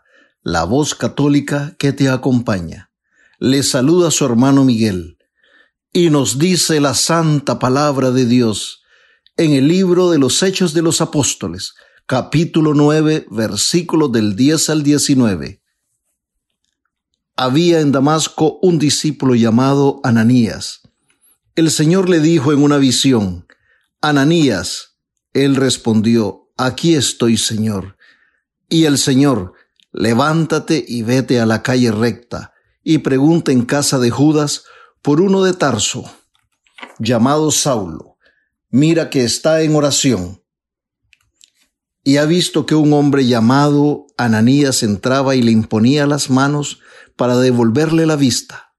la 0.43 0.63
voz 0.63 0.95
católica 0.95 1.75
que 1.77 1.93
te 1.93 2.09
acompaña. 2.09 2.89
Le 3.39 3.63
saluda 3.63 4.11
su 4.11 4.25
hermano 4.25 4.65
Miguel 4.65 5.17
y 5.93 6.09
nos 6.09 6.39
dice 6.39 6.79
la 6.79 6.93
santa 6.93 7.59
palabra 7.59 8.11
de 8.11 8.25
Dios 8.25 8.81
en 9.37 9.53
el 9.53 9.67
libro 9.67 10.09
de 10.09 10.19
los 10.19 10.41
Hechos 10.41 10.73
de 10.73 10.81
los 10.81 11.01
Apóstoles, 11.01 11.75
capítulo 12.05 12.73
9, 12.73 13.27
versículos 13.29 14.11
del 14.11 14.35
10 14.35 14.69
al 14.69 14.83
19. 14.83 15.61
Había 17.35 17.79
en 17.79 17.91
Damasco 17.91 18.59
un 18.61 18.79
discípulo 18.79 19.35
llamado 19.35 19.99
Ananías. 20.03 20.81
El 21.55 21.71
Señor 21.71 22.09
le 22.09 22.19
dijo 22.19 22.51
en 22.53 22.63
una 22.63 22.77
visión, 22.77 23.47
Ananías. 24.01 24.97
Él 25.33 25.55
respondió, 25.55 26.49
Aquí 26.57 26.95
estoy, 26.95 27.37
Señor. 27.37 27.97
Y 28.69 28.85
el 28.85 28.97
Señor, 28.97 29.53
levántate 29.91 30.83
y 30.87 31.03
vete 31.03 31.39
a 31.39 31.45
la 31.45 31.63
calle 31.63 31.91
recta, 31.91 32.53
y 32.83 32.99
pregunta 32.99 33.51
en 33.51 33.65
casa 33.65 33.99
de 33.99 34.09
Judas 34.09 34.63
por 35.01 35.21
uno 35.21 35.43
de 35.43 35.53
Tarso, 35.53 36.03
llamado 36.99 37.51
Saulo. 37.51 38.17
Mira 38.69 39.09
que 39.09 39.23
está 39.23 39.61
en 39.61 39.75
oración. 39.75 40.41
Y 42.03 42.17
ha 42.17 42.25
visto 42.25 42.65
que 42.65 42.73
un 42.73 42.93
hombre 42.93 43.27
llamado 43.27 44.07
Ananías 44.17 44.81
entraba 44.81 45.35
y 45.35 45.41
le 45.41 45.51
imponía 45.51 46.07
las 46.07 46.29
manos 46.29 46.79
para 47.15 47.37
devolverle 47.37 48.05
la 48.05 48.15
vista. 48.15 48.73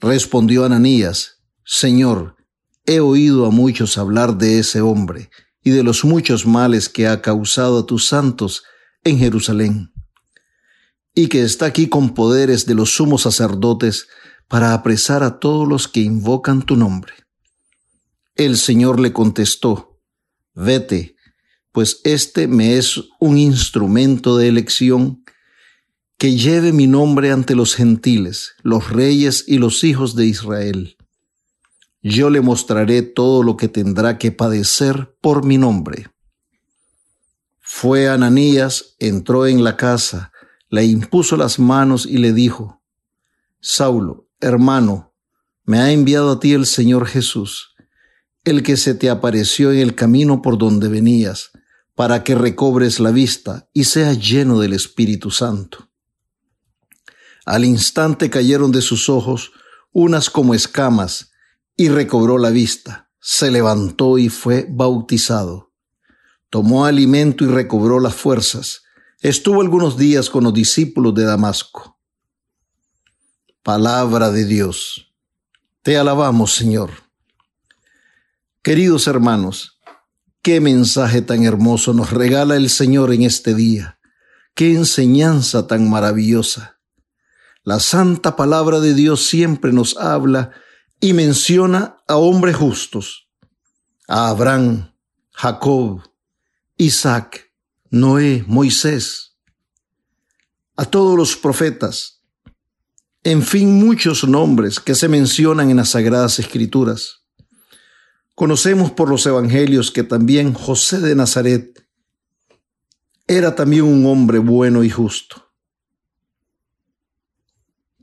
Respondió 0.00 0.64
Ananías, 0.64 1.42
Señor, 1.64 2.36
he 2.84 3.00
oído 3.00 3.46
a 3.46 3.50
muchos 3.50 3.98
hablar 3.98 4.38
de 4.38 4.58
ese 4.58 4.80
hombre 4.80 5.30
y 5.62 5.70
de 5.70 5.82
los 5.82 6.04
muchos 6.04 6.46
males 6.46 6.88
que 6.88 7.06
ha 7.06 7.22
causado 7.22 7.80
a 7.80 7.86
tus 7.86 8.06
santos 8.06 8.64
en 9.06 9.18
Jerusalén, 9.18 9.92
y 11.14 11.28
que 11.28 11.42
está 11.42 11.66
aquí 11.66 11.88
con 11.88 12.14
poderes 12.14 12.66
de 12.66 12.74
los 12.74 12.90
sumos 12.90 13.22
sacerdotes 13.22 14.08
para 14.48 14.74
apresar 14.74 15.22
a 15.22 15.38
todos 15.38 15.66
los 15.66 15.88
que 15.88 16.00
invocan 16.00 16.62
tu 16.62 16.76
nombre. 16.76 17.12
El 18.34 18.58
Señor 18.58 19.00
le 19.00 19.12
contestó, 19.12 19.98
Vete, 20.54 21.16
pues 21.72 22.00
este 22.04 22.48
me 22.48 22.76
es 22.78 23.00
un 23.20 23.38
instrumento 23.38 24.36
de 24.36 24.48
elección 24.48 25.22
que 26.18 26.36
lleve 26.36 26.72
mi 26.72 26.86
nombre 26.86 27.30
ante 27.30 27.54
los 27.54 27.74
gentiles, 27.74 28.54
los 28.62 28.90
reyes 28.90 29.44
y 29.46 29.58
los 29.58 29.84
hijos 29.84 30.16
de 30.16 30.26
Israel. 30.26 30.96
Yo 32.02 32.30
le 32.30 32.40
mostraré 32.40 33.02
todo 33.02 33.42
lo 33.42 33.56
que 33.56 33.68
tendrá 33.68 34.16
que 34.16 34.32
padecer 34.32 35.14
por 35.20 35.44
mi 35.44 35.58
nombre. 35.58 36.06
Fue 37.68 38.08
Ananías, 38.08 38.94
entró 39.00 39.44
en 39.44 39.64
la 39.64 39.76
casa, 39.76 40.32
le 40.70 40.84
impuso 40.84 41.36
las 41.36 41.58
manos 41.58 42.06
y 42.06 42.18
le 42.18 42.32
dijo, 42.32 42.80
Saulo, 43.60 44.28
hermano, 44.40 45.12
me 45.64 45.80
ha 45.80 45.90
enviado 45.90 46.30
a 46.30 46.40
ti 46.40 46.52
el 46.52 46.64
Señor 46.64 47.08
Jesús, 47.08 47.74
el 48.44 48.62
que 48.62 48.76
se 48.76 48.94
te 48.94 49.10
apareció 49.10 49.72
en 49.72 49.80
el 49.80 49.96
camino 49.96 50.42
por 50.42 50.58
donde 50.58 50.86
venías, 50.88 51.50
para 51.96 52.22
que 52.22 52.36
recobres 52.36 53.00
la 53.00 53.10
vista 53.10 53.68
y 53.72 53.84
seas 53.84 54.20
lleno 54.20 54.60
del 54.60 54.72
Espíritu 54.72 55.32
Santo. 55.32 55.90
Al 57.44 57.64
instante 57.64 58.30
cayeron 58.30 58.70
de 58.70 58.80
sus 58.80 59.08
ojos 59.08 59.50
unas 59.90 60.30
como 60.30 60.54
escamas, 60.54 61.32
y 61.76 61.88
recobró 61.88 62.38
la 62.38 62.50
vista, 62.50 63.10
se 63.20 63.50
levantó 63.50 64.18
y 64.18 64.28
fue 64.28 64.68
bautizado 64.70 65.65
tomó 66.56 66.86
alimento 66.86 67.44
y 67.44 67.48
recobró 67.48 68.00
las 68.00 68.14
fuerzas. 68.14 68.84
Estuvo 69.20 69.60
algunos 69.60 69.98
días 69.98 70.30
con 70.30 70.44
los 70.44 70.54
discípulos 70.54 71.14
de 71.14 71.24
Damasco. 71.24 71.98
Palabra 73.62 74.30
de 74.30 74.46
Dios. 74.46 75.12
Te 75.82 75.98
alabamos, 75.98 76.54
Señor. 76.54 76.92
Queridos 78.62 79.06
hermanos, 79.06 79.82
qué 80.40 80.62
mensaje 80.62 81.20
tan 81.20 81.44
hermoso 81.44 81.92
nos 81.92 82.10
regala 82.10 82.56
el 82.56 82.70
Señor 82.70 83.12
en 83.12 83.24
este 83.24 83.54
día. 83.54 83.98
Qué 84.54 84.72
enseñanza 84.72 85.66
tan 85.66 85.90
maravillosa. 85.90 86.80
La 87.64 87.80
santa 87.80 88.34
palabra 88.34 88.80
de 88.80 88.94
Dios 88.94 89.26
siempre 89.26 89.74
nos 89.74 89.94
habla 89.98 90.52
y 91.00 91.12
menciona 91.12 91.98
a 92.08 92.16
hombres 92.16 92.56
justos, 92.56 93.28
a 94.08 94.30
Abraham, 94.30 94.90
Jacob, 95.32 96.00
Isaac, 96.78 97.50
Noé, 97.88 98.44
Moisés, 98.46 99.38
a 100.76 100.84
todos 100.84 101.16
los 101.16 101.34
profetas, 101.34 102.22
en 103.24 103.42
fin, 103.42 103.72
muchos 103.82 104.28
nombres 104.28 104.78
que 104.78 104.94
se 104.94 105.08
mencionan 105.08 105.70
en 105.70 105.78
las 105.78 105.90
Sagradas 105.90 106.38
Escrituras. 106.38 107.24
Conocemos 108.34 108.90
por 108.90 109.08
los 109.08 109.24
Evangelios 109.24 109.90
que 109.90 110.02
también 110.02 110.52
José 110.52 111.00
de 111.00 111.14
Nazaret 111.14 111.88
era 113.26 113.54
también 113.54 113.84
un 113.84 114.04
hombre 114.04 114.38
bueno 114.38 114.84
y 114.84 114.90
justo. 114.90 115.50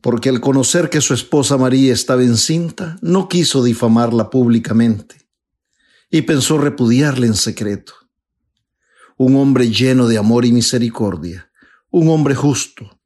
Porque 0.01 0.29
al 0.29 0.41
conocer 0.41 0.89
que 0.89 0.99
su 0.99 1.13
esposa 1.13 1.57
María 1.57 1.93
estaba 1.93 2.23
encinta, 2.23 2.97
no 3.01 3.29
quiso 3.29 3.63
difamarla 3.63 4.31
públicamente 4.31 5.15
y 6.09 6.23
pensó 6.23 6.57
repudiarla 6.57 7.27
en 7.27 7.35
secreto 7.35 8.02
un 9.17 9.35
hombre 9.35 9.69
lleno 9.69 10.07
de 10.07 10.17
amor 10.17 10.45
y 10.45 10.51
misericordia, 10.51 11.51
un 11.89 12.09
hombre 12.09 12.35
justo, 12.35 12.99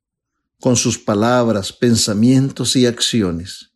con 0.59 0.75
sus 0.75 0.97
palabras, 0.97 1.71
pensamientos 1.71 2.75
y 2.75 2.85
acciones. 2.85 3.73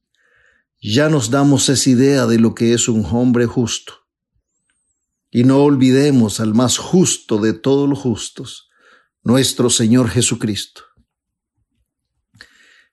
Ya 0.82 1.10
nos 1.10 1.30
damos 1.30 1.70
esa 1.70 1.90
idea 1.90 2.26
de 2.26 2.40
lo 2.40 2.56
que 2.56 2.74
es 2.74 2.88
un 2.88 3.06
hombre 3.06 3.46
justo. 3.46 3.94
Y 5.30 5.44
no 5.44 5.64
olvidemos 5.64 6.40
al 6.40 6.54
más 6.54 6.78
justo 6.78 7.38
de 7.38 7.54
todos 7.54 7.88
los 7.88 8.00
justos, 8.00 8.70
nuestro 9.24 9.70
Señor 9.70 10.10
Jesucristo. 10.10 10.82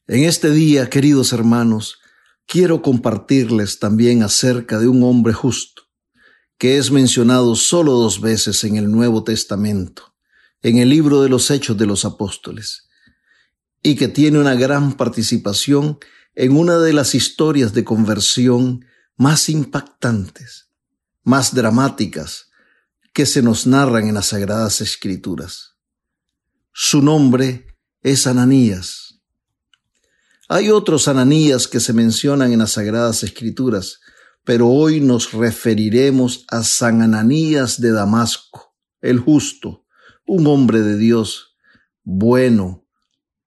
En 0.07 0.25
este 0.25 0.51
día, 0.51 0.89
queridos 0.89 1.33
hermanos, 1.33 1.99
quiero 2.47 2.83
compartirles 2.83 3.79
también 3.79 4.23
acerca 4.23 4.79
de 4.79 4.89
un 4.89 5.03
hombre 5.03 5.33
justo, 5.33 5.83
que 6.59 6.77
es 6.77 6.91
mencionado 6.91 7.55
solo 7.55 7.93
dos 7.93 8.21
veces 8.21 8.65
en 8.65 8.77
el 8.77 8.91
Nuevo 8.91 9.23
Testamento, 9.23 10.15
en 10.61 10.79
el 10.79 10.91
libro 10.91 11.23
de 11.23 11.29
los 11.29 11.51
Hechos 11.51 11.79
de 11.79 11.87
los 11.87 12.05
Apóstoles, 12.05 12.89
y 13.83 13.95
que 13.95 14.09
tiene 14.09 14.41
una 14.41 14.57
gran 14.57 14.97
participación 14.97 15.99
en 16.35 16.57
una 16.57 16.79
de 16.79 16.93
las 16.93 17.15
historias 17.15 17.73
de 17.73 17.85
conversión 17.85 18.85
más 19.17 19.49
impactantes, 19.49 20.71
más 21.23 21.55
dramáticas, 21.55 22.51
que 23.13 23.25
se 23.25 23.43
nos 23.43 23.67
narran 23.67 24.09
en 24.09 24.15
las 24.15 24.27
Sagradas 24.27 24.81
Escrituras. 24.81 25.77
Su 26.73 27.03
nombre 27.03 27.77
es 28.03 28.27
Ananías. 28.27 29.21
Hay 30.49 30.71
otros 30.71 31.09
Ananías 31.09 31.67
que 31.69 31.81
se 31.81 31.93
mencionan 31.93 32.53
en 32.53 32.61
las 32.61 32.73
Sagradas 32.73 33.23
Escrituras, 33.23 34.01
pero 34.49 34.67
hoy 34.67 35.03
nos 35.03 35.35
referiremos 35.35 36.47
a 36.49 36.63
San 36.63 37.03
Ananías 37.03 37.83
de 37.83 37.93
Damasco, 37.93 38.75
el 39.03 39.19
justo, 39.19 39.85
un 40.27 40.47
hombre 40.47 40.81
de 40.81 40.97
Dios, 40.97 41.55
bueno, 42.03 42.87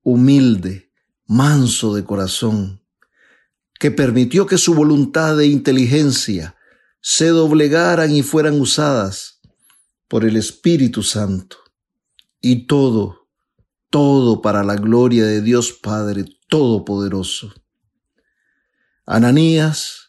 humilde, 0.04 0.92
manso 1.26 1.96
de 1.96 2.04
corazón, 2.04 2.86
que 3.80 3.90
permitió 3.90 4.46
que 4.46 4.60
su 4.60 4.76
voluntad 4.76 5.42
e 5.42 5.48
inteligencia 5.48 6.56
se 7.02 7.30
doblegaran 7.30 8.12
y 8.12 8.22
fueran 8.22 8.62
usadas 8.62 9.42
por 10.08 10.24
el 10.24 10.38
Espíritu 10.38 11.02
Santo. 11.02 11.58
Y 12.40 12.68
todo, 12.68 13.28
todo 13.90 14.44
para 14.44 14.64
la 14.64 14.76
gloria 14.76 15.26
de 15.26 15.42
Dios 15.42 15.72
Padre 15.72 16.26
Todopoderoso. 16.48 17.56
Ananías 19.08 20.01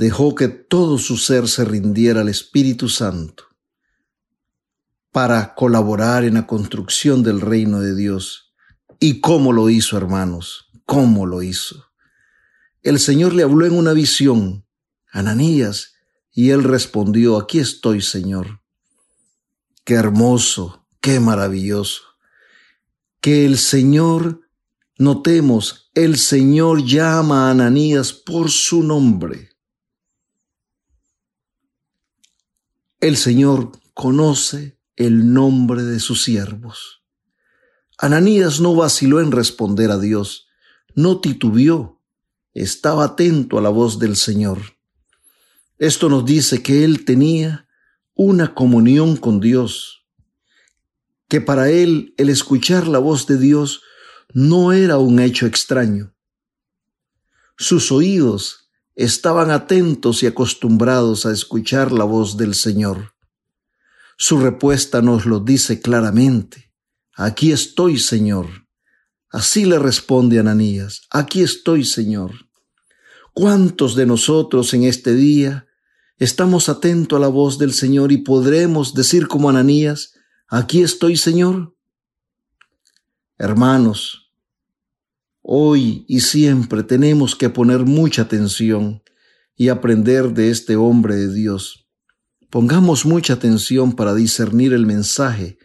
dejó 0.00 0.34
que 0.34 0.48
todo 0.48 0.98
su 0.98 1.16
ser 1.16 1.46
se 1.46 1.64
rindiera 1.64 2.22
al 2.22 2.28
Espíritu 2.28 2.88
Santo 2.88 3.44
para 5.12 5.54
colaborar 5.54 6.24
en 6.24 6.34
la 6.34 6.46
construcción 6.46 7.22
del 7.22 7.40
reino 7.40 7.80
de 7.80 7.94
Dios 7.94 8.50
¿Y 9.02 9.20
cómo 9.22 9.54
lo 9.54 9.70
hizo, 9.70 9.96
hermanos? 9.96 10.68
¿Cómo 10.84 11.24
lo 11.24 11.42
hizo? 11.42 11.86
El 12.82 13.00
Señor 13.00 13.32
le 13.32 13.42
habló 13.42 13.64
en 13.64 13.72
una 13.72 13.94
visión, 13.94 14.66
Ananías, 15.10 15.94
y 16.32 16.50
él 16.50 16.62
respondió, 16.62 17.38
aquí 17.38 17.60
estoy, 17.60 18.02
Señor. 18.02 18.60
Qué 19.84 19.94
hermoso, 19.94 20.86
qué 21.00 21.18
maravilloso. 21.18 22.02
Que 23.22 23.46
el 23.46 23.56
Señor, 23.56 24.42
notemos, 24.98 25.90
el 25.94 26.18
Señor 26.18 26.84
llama 26.84 27.48
a 27.48 27.52
Ananías 27.52 28.12
por 28.12 28.50
su 28.50 28.82
nombre. 28.82 29.49
El 33.00 33.16
Señor 33.16 33.72
conoce 33.94 34.78
el 34.94 35.32
nombre 35.32 35.84
de 35.84 36.00
sus 36.00 36.22
siervos. 36.22 37.02
Ananías 37.96 38.60
no 38.60 38.74
vaciló 38.74 39.22
en 39.22 39.32
responder 39.32 39.90
a 39.90 39.98
Dios, 39.98 40.48
no 40.94 41.18
titubeó, 41.18 42.02
estaba 42.52 43.04
atento 43.04 43.56
a 43.56 43.62
la 43.62 43.70
voz 43.70 43.98
del 43.98 44.16
Señor. 44.16 44.76
Esto 45.78 46.10
nos 46.10 46.26
dice 46.26 46.62
que 46.62 46.84
él 46.84 47.06
tenía 47.06 47.66
una 48.12 48.54
comunión 48.54 49.16
con 49.16 49.40
Dios, 49.40 50.04
que 51.26 51.40
para 51.40 51.70
él 51.70 52.12
el 52.18 52.28
escuchar 52.28 52.86
la 52.86 52.98
voz 52.98 53.26
de 53.26 53.38
Dios 53.38 53.80
no 54.34 54.74
era 54.74 54.98
un 54.98 55.20
hecho 55.20 55.46
extraño. 55.46 56.14
Sus 57.56 57.92
oídos 57.92 58.59
estaban 59.02 59.50
atentos 59.50 60.22
y 60.22 60.26
acostumbrados 60.26 61.24
a 61.24 61.32
escuchar 61.32 61.90
la 61.90 62.04
voz 62.04 62.36
del 62.36 62.54
Señor. 62.54 63.14
Su 64.18 64.38
respuesta 64.38 65.00
nos 65.00 65.24
lo 65.24 65.40
dice 65.40 65.80
claramente. 65.80 66.70
Aquí 67.14 67.52
estoy, 67.52 67.98
Señor. 67.98 68.46
Así 69.30 69.64
le 69.64 69.78
responde 69.78 70.38
Ananías. 70.38 71.02
Aquí 71.10 71.40
estoy, 71.40 71.84
Señor. 71.84 72.32
¿Cuántos 73.32 73.94
de 73.94 74.04
nosotros 74.04 74.74
en 74.74 74.84
este 74.84 75.14
día 75.14 75.66
estamos 76.18 76.68
atentos 76.68 77.16
a 77.16 77.20
la 77.20 77.28
voz 77.28 77.58
del 77.58 77.72
Señor 77.72 78.12
y 78.12 78.18
podremos 78.18 78.92
decir 78.92 79.28
como 79.28 79.48
Ananías, 79.48 80.12
aquí 80.48 80.82
estoy, 80.82 81.16
Señor? 81.16 81.74
Hermanos, 83.38 84.19
hoy 85.52 86.04
y 86.06 86.20
siempre 86.20 86.84
tenemos 86.84 87.34
que 87.34 87.50
poner 87.50 87.80
mucha 87.80 88.22
atención 88.22 89.02
y 89.56 89.68
aprender 89.68 90.32
de 90.32 90.48
este 90.48 90.76
hombre 90.76 91.16
de 91.16 91.34
Dios. 91.34 91.88
Pongamos 92.50 93.04
mucha 93.04 93.32
atención 93.32 93.96
para 93.96 94.14
discernir 94.14 94.72
el 94.72 94.86
mensaje 94.86 95.58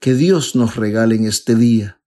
que 0.00 0.14
Dios 0.14 0.56
nos 0.56 0.74
regala 0.74 1.14
en 1.14 1.24
este 1.24 1.54
día. 1.54 2.00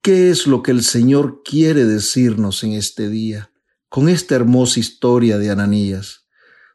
¿Qué 0.00 0.30
es 0.30 0.46
lo 0.46 0.62
que 0.62 0.70
el 0.70 0.82
Señor 0.82 1.42
quiere 1.44 1.84
decirnos 1.84 2.64
en 2.64 2.72
este 2.72 3.10
día 3.10 3.52
con 3.90 4.08
esta 4.08 4.34
hermosa 4.36 4.80
historia 4.80 5.36
de 5.36 5.50
Ananías? 5.50 6.24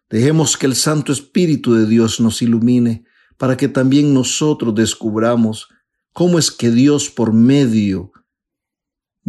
Dejemos 0.08 0.56
que 0.56 0.68
el 0.68 0.76
Santo 0.76 1.12
Espíritu 1.12 1.74
de 1.74 1.88
Dios 1.88 2.20
nos 2.20 2.44
ilumine 2.44 3.06
para 3.40 3.58
que 3.58 3.70
también 3.70 4.14
nosotros 4.14 4.76
descubramos 4.76 5.68
cómo 6.14 6.38
es 6.38 6.52
que 6.52 6.70
Dios 6.70 7.10
por 7.10 7.34
medio 7.34 8.12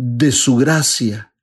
de 0.03 0.33
su 0.33 0.57
gracia 0.57 1.35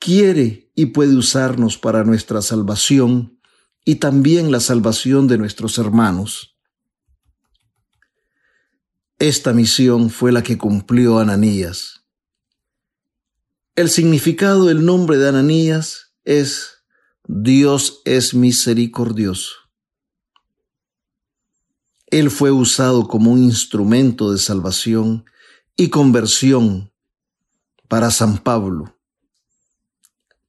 quiere 0.00 0.72
y 0.74 0.86
puede 0.86 1.14
usarnos 1.14 1.78
para 1.78 2.02
nuestra 2.02 2.42
salvación 2.42 3.38
y 3.84 3.96
también 3.96 4.50
la 4.50 4.58
salvación 4.58 5.28
de 5.28 5.38
nuestros 5.38 5.78
hermanos. 5.78 6.56
Esta 9.20 9.52
misión 9.52 10.10
fue 10.10 10.32
la 10.32 10.42
que 10.42 10.58
cumplió 10.58 11.20
Ananías. 11.20 12.04
El 13.76 13.88
significado 13.88 14.66
del 14.66 14.84
nombre 14.84 15.18
de 15.18 15.28
Ananías 15.28 16.12
es 16.24 16.82
Dios 17.28 18.02
es 18.04 18.34
misericordioso. 18.34 19.52
Él 22.06 22.32
fue 22.32 22.50
usado 22.50 23.06
como 23.06 23.30
un 23.30 23.44
instrumento 23.44 24.32
de 24.32 24.38
salvación 24.38 25.24
y 25.76 25.90
conversión 25.90 26.89
para 27.90 28.12
San 28.12 28.38
Pablo, 28.38 28.96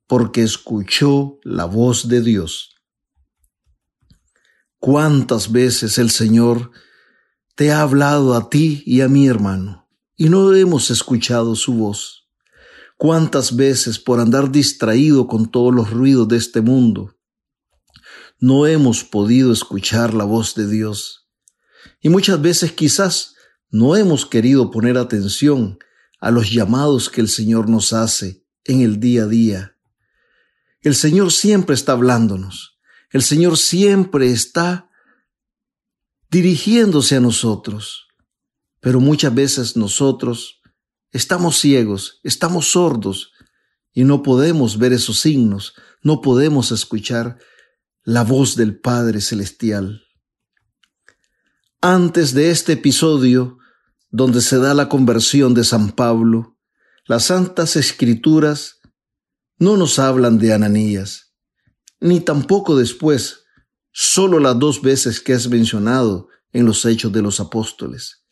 porque 0.06 0.44
escuchó 0.44 1.40
la 1.44 1.66
voz 1.66 2.08
de 2.08 2.22
Dios. 2.22 2.76
¿Cuántas 4.78 5.52
veces 5.52 5.98
el 5.98 6.12
Señor 6.12 6.70
te 7.56 7.72
ha 7.72 7.82
hablado 7.82 8.36
a 8.36 8.52
ti 8.52 8.84
y 8.86 9.02
a 9.02 9.08
mi 9.08 9.26
hermano 9.26 9.90
y 10.16 10.30
no 10.30 10.54
hemos 10.54 10.92
escuchado 10.92 11.56
su 11.56 11.74
voz? 11.74 12.28
¿Cuántas 12.96 13.56
veces 13.56 13.98
por 13.98 14.20
andar 14.20 14.52
distraído 14.52 15.26
con 15.26 15.50
todos 15.50 15.74
los 15.74 15.90
ruidos 15.90 16.28
de 16.28 16.38
este 16.38 16.62
mundo 16.62 17.18
no 18.38 18.68
hemos 18.68 19.04
podido 19.04 19.52
escuchar 19.52 20.14
la 20.14 20.26
voz 20.26 20.54
de 20.54 20.68
Dios? 20.68 21.28
Y 22.02 22.10
muchas 22.10 22.40
veces 22.40 22.72
quizás 22.74 23.34
no 23.72 23.96
hemos 23.96 24.28
querido 24.28 24.70
poner 24.70 25.00
atención 25.00 25.80
a 26.22 26.32
los 26.32 26.50
llamados 26.50 27.10
que 27.10 27.20
el 27.20 27.28
Señor 27.28 27.68
nos 27.68 27.92
hace 27.92 28.46
en 28.64 28.82
el 28.82 29.02
día 29.02 29.24
a 29.24 29.28
día. 29.28 29.76
El 30.82 30.96
Señor 30.96 31.34
siempre 31.34 31.76
está 31.76 31.92
hablándonos 31.92 32.72
el 33.12 33.24
Señor 33.24 33.58
siempre 33.58 34.32
está 34.32 34.90
dirigiéndose 36.30 37.18
a 37.18 37.20
nosotros, 37.20 38.08
pero 38.80 39.02
muchas 39.02 39.36
veces 39.36 39.76
nosotros 39.76 40.62
estamos 41.12 41.60
ciegos, 41.60 42.22
estamos 42.24 42.72
sordos 42.72 43.34
y 43.94 44.06
no 44.06 44.24
podemos 44.24 44.78
ver 44.78 44.94
esos 44.94 45.20
signos, 45.20 45.74
no 46.02 46.22
podemos 46.22 46.72
escuchar 46.72 47.38
la 48.04 48.24
voz 48.24 48.56
del 48.56 48.80
Padre 48.80 49.20
Celestial. 49.20 50.04
Antes 51.82 52.34
de 52.34 52.50
este 52.50 52.74
episodio, 52.74 53.58
donde 54.12 54.42
se 54.42 54.58
da 54.58 54.74
la 54.74 54.90
conversión 54.90 55.54
de 55.54 55.64
San 55.64 55.92
Pablo, 55.92 56.58
las 57.06 57.26
Santas 57.26 57.76
Escrituras 57.76 58.82
no 59.58 59.78
nos 59.78 60.00
hablan 60.00 60.38
de 60.38 60.54
Ananías, 60.54 61.34
ni 62.00 62.20
tampoco 62.20 62.76
después, 62.76 63.46
solo 63.92 64.40
las 64.40 64.60
dos 64.60 64.82
veces 64.82 65.20
que 65.20 65.34
es 65.34 65.50
mencionado 65.50 66.28
en 66.52 66.66
los 66.66 66.86
hechos 66.86 67.12
de 67.12 67.22
los 67.22 67.40
apóstoles. 67.40 68.26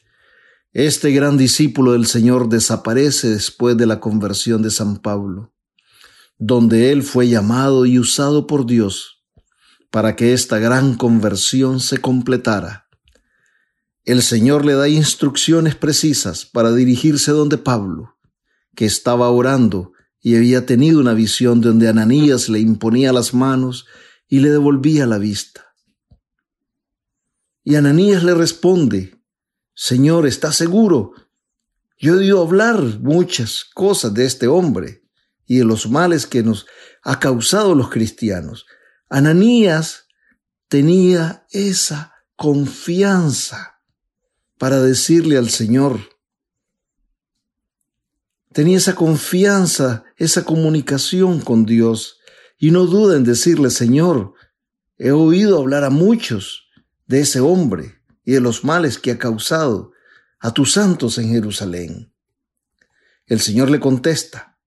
Este 0.73 1.11
gran 1.11 1.37
discípulo 1.37 1.93
del 1.93 2.05
Señor 2.05 2.49
desaparece 2.49 3.29
después 3.29 3.75
de 3.77 3.85
la 3.85 3.99
conversión 3.99 4.61
de 4.61 4.69
San 4.69 4.97
Pablo, 4.97 5.53
donde 6.37 6.91
él 6.91 7.03
fue 7.03 7.27
llamado 7.27 7.85
y 7.85 7.97
usado 7.97 8.45
por 8.45 8.65
Dios 8.65 9.23
para 9.91 10.15
que 10.15 10.33
esta 10.33 10.59
gran 10.59 10.95
conversión 10.95 11.79
se 11.79 11.97
completara. 11.97 12.88
El 14.09 14.23
Señor 14.23 14.65
le 14.65 14.73
da 14.73 14.87
instrucciones 14.87 15.75
precisas 15.75 16.43
para 16.43 16.71
dirigirse 16.71 17.29
donde 17.29 17.59
Pablo, 17.59 18.17
que 18.75 18.85
estaba 18.85 19.29
orando 19.29 19.93
y 20.19 20.35
había 20.35 20.65
tenido 20.65 20.99
una 20.99 21.13
visión 21.13 21.61
donde 21.61 21.89
Ananías 21.89 22.49
le 22.49 22.57
imponía 22.59 23.13
las 23.13 23.35
manos 23.35 23.85
y 24.27 24.39
le 24.39 24.49
devolvía 24.49 25.05
la 25.05 25.19
vista. 25.19 25.75
Y 27.63 27.75
Ananías 27.75 28.23
le 28.23 28.33
responde, 28.33 29.21
Señor, 29.75 30.25
¿estás 30.25 30.55
seguro? 30.55 31.11
Yo 31.99 32.15
he 32.15 32.17
oído 32.17 32.41
hablar 32.41 32.81
muchas 33.01 33.63
cosas 33.63 34.11
de 34.15 34.25
este 34.25 34.47
hombre 34.47 35.03
y 35.45 35.57
de 35.57 35.65
los 35.65 35.87
males 35.87 36.25
que 36.25 36.41
nos 36.41 36.65
ha 37.03 37.19
causado 37.19 37.75
los 37.75 37.91
cristianos. 37.91 38.65
Ananías 39.07 40.07
tenía 40.67 41.45
esa 41.51 42.15
confianza 42.35 43.75
para 44.59 44.81
decirle 44.81 45.37
al 45.37 45.49
Señor, 45.49 46.01
tenía 48.51 48.77
esa 48.77 48.93
confianza, 48.93 50.03
esa 50.17 50.43
comunicación 50.43 51.39
con 51.39 51.65
Dios. 51.65 52.19
Y 52.57 52.71
no 52.71 52.85
duda 52.85 53.15
en 53.15 53.23
decirle, 53.23 53.69
Señor, 53.69 54.33
he 54.97 55.11
oído 55.11 55.57
hablar 55.57 55.85
a 55.85 55.89
muchos 55.89 56.67
de 57.07 57.21
ese 57.21 57.39
hombre 57.39 58.01
y 58.25 58.33
de 58.33 58.41
los 58.41 58.65
males 58.65 58.97
que 58.99 59.11
ha 59.11 59.17
causado 59.17 59.93
a 60.41 60.53
tus 60.53 60.73
santos 60.73 61.17
en 61.17 61.29
Jerusalén. 61.29 62.13
El 63.27 63.39
Señor 63.39 63.69
le 63.69 63.79
contesta 63.79 64.59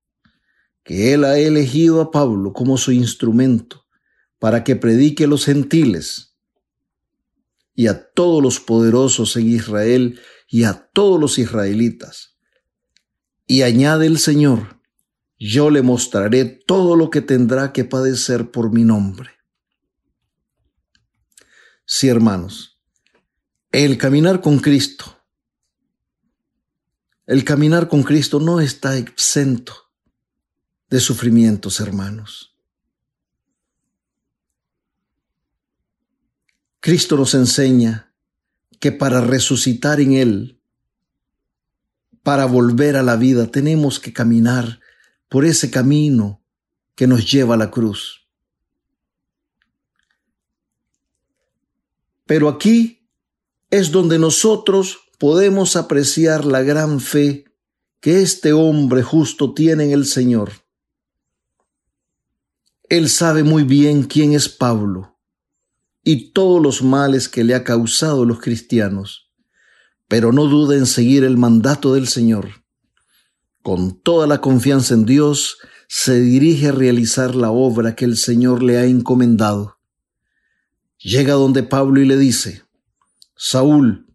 que 0.82 1.12
Él 1.12 1.24
ha 1.24 1.36
elegido 1.36 2.00
a 2.00 2.10
Pablo 2.10 2.54
como 2.54 2.78
su 2.78 2.92
instrumento 2.92 3.84
para 4.38 4.64
que 4.64 4.74
predique 4.74 5.24
a 5.24 5.28
los 5.28 5.44
gentiles 5.44 6.31
y 7.74 7.86
a 7.86 8.10
todos 8.12 8.42
los 8.42 8.60
poderosos 8.60 9.36
en 9.36 9.48
Israel 9.48 10.20
y 10.48 10.64
a 10.64 10.90
todos 10.92 11.20
los 11.20 11.38
israelitas 11.38 12.32
y 13.46 13.62
añade 13.62 14.06
el 14.06 14.18
Señor, 14.18 14.80
yo 15.38 15.70
le 15.70 15.82
mostraré 15.82 16.44
todo 16.44 16.96
lo 16.96 17.10
que 17.10 17.20
tendrá 17.20 17.72
que 17.72 17.84
padecer 17.84 18.50
por 18.50 18.72
mi 18.72 18.84
nombre. 18.84 19.30
Sí, 21.84 22.08
hermanos, 22.08 22.80
el 23.70 23.98
caminar 23.98 24.40
con 24.40 24.58
Cristo, 24.58 25.18
El 27.24 27.44
caminar 27.44 27.88
con 27.88 28.02
Cristo 28.02 28.40
no 28.40 28.60
está 28.60 28.96
exento 28.96 29.74
de 30.88 30.98
sufrimientos, 30.98 31.78
hermanos. 31.78 32.51
Cristo 36.82 37.16
nos 37.16 37.34
enseña 37.34 38.12
que 38.80 38.90
para 38.90 39.20
resucitar 39.20 40.00
en 40.00 40.14
Él, 40.14 40.60
para 42.24 42.44
volver 42.44 42.96
a 42.96 43.04
la 43.04 43.14
vida, 43.14 43.46
tenemos 43.46 44.00
que 44.00 44.12
caminar 44.12 44.80
por 45.28 45.44
ese 45.44 45.70
camino 45.70 46.42
que 46.96 47.06
nos 47.06 47.30
lleva 47.30 47.54
a 47.54 47.56
la 47.56 47.70
cruz. 47.70 48.26
Pero 52.26 52.48
aquí 52.48 53.06
es 53.70 53.92
donde 53.92 54.18
nosotros 54.18 55.02
podemos 55.20 55.76
apreciar 55.76 56.44
la 56.44 56.62
gran 56.62 56.98
fe 56.98 57.44
que 58.00 58.22
este 58.22 58.52
hombre 58.52 59.04
justo 59.04 59.54
tiene 59.54 59.84
en 59.84 59.92
el 59.92 60.04
Señor. 60.04 60.50
Él 62.88 63.08
sabe 63.08 63.44
muy 63.44 63.62
bien 63.62 64.02
quién 64.02 64.32
es 64.32 64.48
Pablo 64.48 65.11
y 66.04 66.32
todos 66.32 66.60
los 66.60 66.82
males 66.82 67.28
que 67.28 67.44
le 67.44 67.54
ha 67.54 67.64
causado 67.64 68.24
los 68.24 68.40
cristianos, 68.40 69.30
pero 70.08 70.32
no 70.32 70.46
duda 70.46 70.76
en 70.76 70.86
seguir 70.86 71.24
el 71.24 71.36
mandato 71.36 71.94
del 71.94 72.08
Señor. 72.08 72.64
Con 73.62 74.00
toda 74.00 74.26
la 74.26 74.40
confianza 74.40 74.94
en 74.94 75.06
Dios, 75.06 75.58
se 75.88 76.20
dirige 76.20 76.68
a 76.68 76.72
realizar 76.72 77.34
la 77.34 77.50
obra 77.50 77.94
que 77.94 78.04
el 78.04 78.16
Señor 78.16 78.62
le 78.62 78.78
ha 78.78 78.84
encomendado. 78.86 79.78
Llega 80.98 81.34
donde 81.34 81.62
Pablo 81.62 82.00
y 82.00 82.06
le 82.06 82.16
dice, 82.16 82.62
Saúl, 83.36 84.06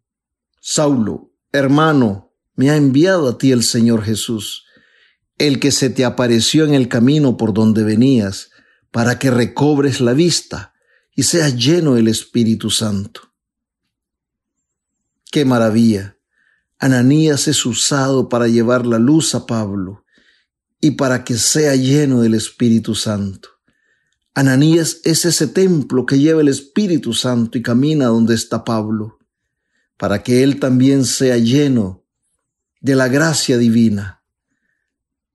Saulo, 0.59 1.31
hermano, 1.51 2.33
me 2.55 2.71
ha 2.71 2.75
enviado 2.75 3.29
a 3.29 3.37
ti 3.37 3.51
el 3.51 3.63
Señor 3.63 4.03
Jesús, 4.03 4.65
el 5.37 5.59
que 5.59 5.71
se 5.71 5.89
te 5.89 6.03
apareció 6.03 6.65
en 6.65 6.73
el 6.73 6.89
camino 6.89 7.37
por 7.37 7.53
donde 7.53 7.83
venías, 7.83 8.49
para 8.91 9.19
que 9.19 9.31
recobres 9.31 10.01
la 10.01 10.13
vista 10.13 10.73
y 11.17 11.23
seas 11.23 11.53
lleno 11.57 11.95
del 11.95 12.07
Espíritu 12.07 12.69
Santo. 12.69 13.33
¡Qué 15.29 15.43
maravilla! 15.43 16.17
Ananías 16.79 17.49
es 17.49 17.65
usado 17.65 18.29
para 18.29 18.47
llevar 18.47 18.85
la 18.85 18.99
luz 18.99 19.35
a 19.35 19.45
Pablo 19.45 20.05
y 20.79 20.91
para 20.91 21.25
que 21.25 21.35
sea 21.35 21.75
lleno 21.75 22.21
del 22.21 22.35
Espíritu 22.35 22.95
Santo. 22.95 23.49
Ananías 24.33 25.01
es 25.03 25.25
ese 25.25 25.47
templo 25.47 26.05
que 26.05 26.19
lleva 26.19 26.39
el 26.39 26.47
Espíritu 26.47 27.13
Santo 27.13 27.57
y 27.57 27.61
camina 27.61 28.05
donde 28.05 28.33
está 28.33 28.63
Pablo, 28.63 29.19
para 29.97 30.23
que 30.23 30.41
él 30.41 30.61
también 30.61 31.03
sea 31.03 31.37
lleno 31.37 32.05
de 32.79 32.95
la 32.95 33.09
gracia 33.09 33.57
divina 33.57 34.17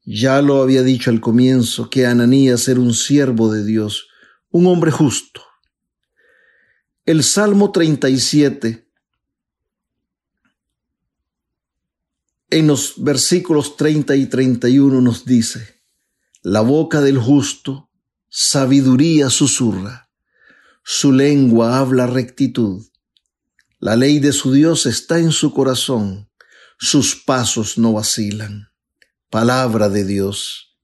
ya 0.05 0.43
lo 0.43 0.61
había 0.63 0.83
dicho 0.83 1.11
al 1.11 1.21
comienzo 1.21 1.89
que 1.89 2.07
Ananías 2.07 2.67
era 2.67 2.81
un 2.81 2.93
siervo 2.93 3.53
de 3.53 3.65
Dios, 3.65 4.09
un 4.51 4.67
hombre 4.67 4.91
justo. 4.91 5.43
El 7.05 7.25
Salmo 7.25 7.73
37, 7.73 8.89
en 12.51 12.67
los 12.67 12.95
versículos 13.03 13.77
30 13.77 14.17
y 14.17 14.27
31 14.27 15.01
nos 15.01 15.25
dice, 15.25 15.83
la 16.43 16.61
boca 16.61 17.01
del 17.01 17.19
justo 17.19 17.91
sabiduría 18.29 19.31
susurra, 19.31 20.11
su 20.85 21.13
lengua 21.13 21.79
habla 21.79 22.07
rectitud, 22.07 22.87
la 23.79 23.97
ley 23.97 24.19
de 24.19 24.33
su 24.33 24.53
Dios 24.53 24.87
está 24.87 25.19
en 25.19 25.33
su 25.33 25.53
corazón, 25.53 26.31
sus 26.79 27.17
pasos 27.17 27.79
no 27.79 27.93
vacilan 27.93 28.73
palabra 29.33 29.89
de 29.89 30.05
Dios. 30.05 30.77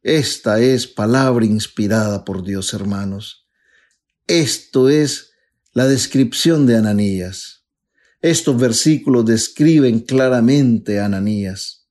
Esta 0.00 0.60
es 0.60 0.86
palabra 0.86 1.44
inspirada 1.44 2.24
por 2.24 2.44
Dios, 2.44 2.72
hermanos. 2.72 3.48
Esto 4.30 4.88
es 4.88 5.32
la 5.72 5.88
descripción 5.88 6.64
de 6.64 6.76
Ananías. 6.76 7.64
Estos 8.22 8.56
versículos 8.60 9.26
describen 9.26 9.98
claramente 9.98 11.00
a 11.00 11.06
Ananías. 11.06 11.88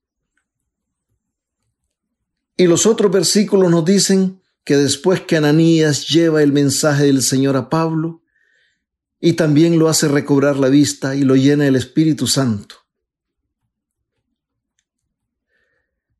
Y 2.56 2.68
los 2.68 2.86
otros 2.86 3.12
versículos 3.12 3.70
nos 3.70 3.84
dicen 3.84 4.42
que 4.64 4.78
después 4.78 5.20
que 5.20 5.36
Ananías 5.36 6.08
lleva 6.08 6.42
el 6.42 6.54
mensaje 6.54 7.08
del 7.08 7.24
Señor 7.24 7.58
a 7.58 7.68
Pablo, 7.68 8.24
y 9.20 9.34
también 9.34 9.78
lo 9.78 9.90
hace 9.90 10.08
recobrar 10.08 10.56
la 10.56 10.70
vista 10.70 11.18
y 11.18 11.24
lo 11.24 11.36
llena 11.36 11.68
el 11.68 11.76
Espíritu 11.76 12.26
Santo. 12.26 12.76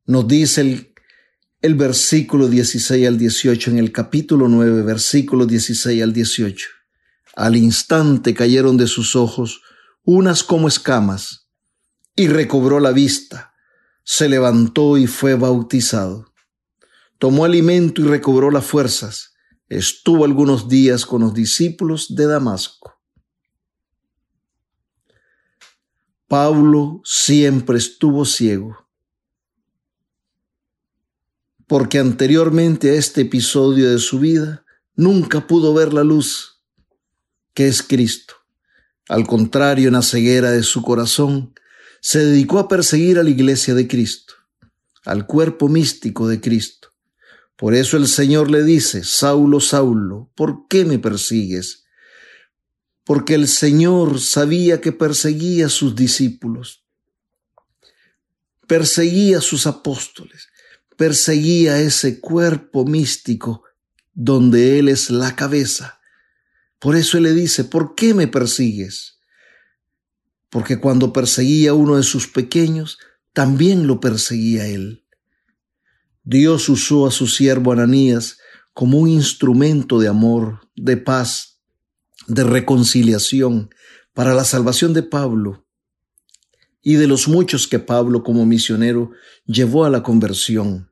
Nos 0.04 0.28
dice 0.28 0.60
el, 0.60 0.89
el 1.62 1.74
versículo 1.74 2.48
16 2.48 3.06
al 3.06 3.18
18 3.18 3.70
en 3.70 3.78
el 3.78 3.92
capítulo 3.92 4.48
9, 4.48 4.82
versículo 4.82 5.44
16 5.44 6.02
al 6.02 6.12
18. 6.12 6.68
Al 7.36 7.56
instante 7.56 8.32
cayeron 8.32 8.78
de 8.78 8.86
sus 8.86 9.14
ojos 9.14 9.60
unas 10.02 10.42
como 10.42 10.68
escamas, 10.68 11.48
y 12.16 12.28
recobró 12.28 12.80
la 12.80 12.92
vista, 12.92 13.54
se 14.04 14.28
levantó 14.28 14.96
y 14.96 15.06
fue 15.06 15.34
bautizado. 15.34 16.32
Tomó 17.18 17.44
alimento 17.44 18.00
y 18.00 18.06
recobró 18.06 18.50
las 18.50 18.64
fuerzas. 18.64 19.34
Estuvo 19.68 20.24
algunos 20.24 20.68
días 20.68 21.04
con 21.04 21.20
los 21.20 21.34
discípulos 21.34 22.14
de 22.14 22.26
Damasco. 22.26 22.98
Pablo 26.26 27.02
siempre 27.04 27.78
estuvo 27.78 28.24
ciego 28.24 28.89
porque 31.70 32.00
anteriormente 32.00 32.90
a 32.90 32.94
este 32.94 33.20
episodio 33.20 33.92
de 33.92 34.00
su 34.00 34.18
vida 34.18 34.64
nunca 34.96 35.46
pudo 35.46 35.72
ver 35.72 35.92
la 35.92 36.02
luz 36.02 36.64
que 37.54 37.68
es 37.68 37.80
Cristo. 37.84 38.34
Al 39.08 39.24
contrario, 39.24 39.86
en 39.86 39.94
la 39.94 40.02
ceguera 40.02 40.50
de 40.50 40.64
su 40.64 40.82
corazón, 40.82 41.54
se 42.00 42.24
dedicó 42.24 42.58
a 42.58 42.66
perseguir 42.66 43.20
a 43.20 43.22
la 43.22 43.30
iglesia 43.30 43.74
de 43.74 43.86
Cristo, 43.86 44.34
al 45.04 45.28
cuerpo 45.28 45.68
místico 45.68 46.26
de 46.26 46.40
Cristo. 46.40 46.88
Por 47.54 47.76
eso 47.76 47.96
el 47.96 48.08
Señor 48.08 48.50
le 48.50 48.64
dice, 48.64 49.04
Saulo, 49.04 49.60
Saulo, 49.60 50.28
¿por 50.34 50.66
qué 50.66 50.84
me 50.84 50.98
persigues? 50.98 51.84
Porque 53.04 53.36
el 53.36 53.46
Señor 53.46 54.18
sabía 54.18 54.80
que 54.80 54.90
perseguía 54.90 55.66
a 55.66 55.68
sus 55.68 55.94
discípulos, 55.94 56.84
perseguía 58.66 59.38
a 59.38 59.40
sus 59.40 59.68
apóstoles, 59.68 60.49
perseguía 61.00 61.80
ese 61.80 62.20
cuerpo 62.20 62.84
místico 62.84 63.64
donde 64.12 64.78
Él 64.78 64.90
es 64.90 65.08
la 65.08 65.34
cabeza. 65.34 65.98
Por 66.78 66.94
eso 66.94 67.16
Él 67.16 67.22
le 67.22 67.32
dice, 67.32 67.64
¿por 67.64 67.94
qué 67.94 68.12
me 68.12 68.26
persigues? 68.26 69.18
Porque 70.50 70.78
cuando 70.78 71.14
perseguía 71.14 71.70
a 71.70 71.74
uno 71.74 71.96
de 71.96 72.02
sus 72.02 72.28
pequeños, 72.28 72.98
también 73.32 73.86
lo 73.86 73.98
perseguía 73.98 74.66
Él. 74.66 75.06
Dios 76.22 76.68
usó 76.68 77.06
a 77.06 77.10
su 77.10 77.28
siervo 77.28 77.72
Ananías 77.72 78.36
como 78.74 78.98
un 78.98 79.08
instrumento 79.08 80.00
de 80.00 80.08
amor, 80.08 80.68
de 80.76 80.98
paz, 80.98 81.62
de 82.26 82.44
reconciliación 82.44 83.70
para 84.12 84.34
la 84.34 84.44
salvación 84.44 84.92
de 84.92 85.02
Pablo 85.02 85.66
y 86.82 86.96
de 86.96 87.06
los 87.06 87.26
muchos 87.26 87.66
que 87.68 87.78
Pablo 87.78 88.22
como 88.22 88.44
misionero 88.44 89.12
llevó 89.46 89.86
a 89.86 89.90
la 89.90 90.02
conversión 90.02 90.89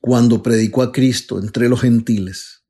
cuando 0.00 0.42
predicó 0.42 0.82
a 0.82 0.92
Cristo 0.92 1.38
entre 1.38 1.68
los 1.68 1.80
gentiles. 1.80 2.64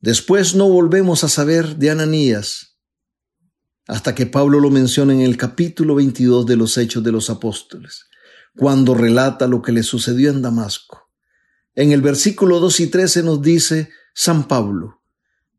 Después 0.00 0.54
no 0.54 0.68
volvemos 0.68 1.22
a 1.24 1.28
saber 1.28 1.76
de 1.76 1.90
Ananías 1.90 2.76
hasta 3.86 4.14
que 4.14 4.26
Pablo 4.26 4.60
lo 4.60 4.70
menciona 4.70 5.12
en 5.12 5.20
el 5.20 5.36
capítulo 5.36 5.94
22 5.94 6.46
de 6.46 6.56
los 6.56 6.78
Hechos 6.78 7.02
de 7.02 7.12
los 7.12 7.30
Apóstoles, 7.30 8.06
cuando 8.56 8.94
relata 8.94 9.46
lo 9.46 9.62
que 9.62 9.72
le 9.72 9.82
sucedió 9.82 10.30
en 10.30 10.42
Damasco. 10.42 11.10
En 11.74 11.92
el 11.92 12.00
versículo 12.00 12.60
2 12.60 12.80
y 12.80 12.86
13 12.88 13.22
nos 13.22 13.42
dice 13.42 13.90
San 14.14 14.46
Pablo, 14.46 15.02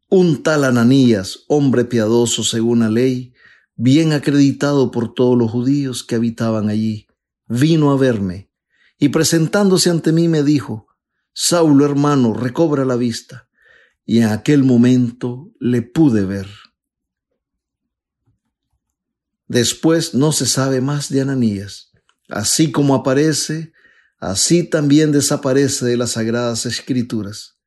un 0.10 0.44
tal 0.44 0.64
Ananías, 0.64 1.40
hombre 1.48 1.86
piadoso 1.86 2.44
según 2.44 2.80
la 2.80 2.90
ley, 2.90 3.34
bien 3.76 4.14
acreditado 4.14 4.92
por 4.92 5.14
todos 5.14 5.38
los 5.38 5.50
judíos 5.50 6.04
que 6.04 6.16
habitaban 6.16 6.70
allí, 6.70 7.08
vino 7.48 7.92
a 7.92 7.98
verme 7.98 8.53
y 9.04 9.10
presentándose 9.10 9.90
ante 9.90 10.14
mí 10.14 10.30
me 10.30 10.44
dijo, 10.44 10.88
Saulo 11.34 11.84
hermano, 11.84 12.34
recobra 12.34 12.86
la 12.86 12.96
vista. 12.96 13.50
Y 14.06 14.20
en 14.20 14.30
aquel 14.30 14.64
momento 14.64 15.52
le 15.60 15.82
pude 15.82 16.24
ver. 16.24 16.48
Después 19.50 20.14
no 20.14 20.32
se 20.32 20.46
sabe 20.46 20.80
más 20.80 21.10
de 21.10 21.20
Ananías. 21.20 21.92
Así 22.30 22.72
como 22.72 22.96
aparece, 22.96 23.74
así 24.20 24.64
también 24.64 25.12
desaparece 25.12 25.86
de 25.86 25.98
las 25.98 26.12
sagradas 26.12 26.66
escrituras. 26.66 27.58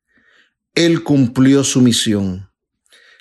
Él 0.74 1.02
cumplió 1.02 1.64
su 1.64 1.82
misión, 1.82 2.50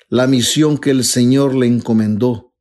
la 0.08 0.26
misión 0.26 0.78
que 0.78 0.88
el 0.88 1.04
Señor 1.04 1.54
le 1.54 1.66
encomendó, 1.66 2.54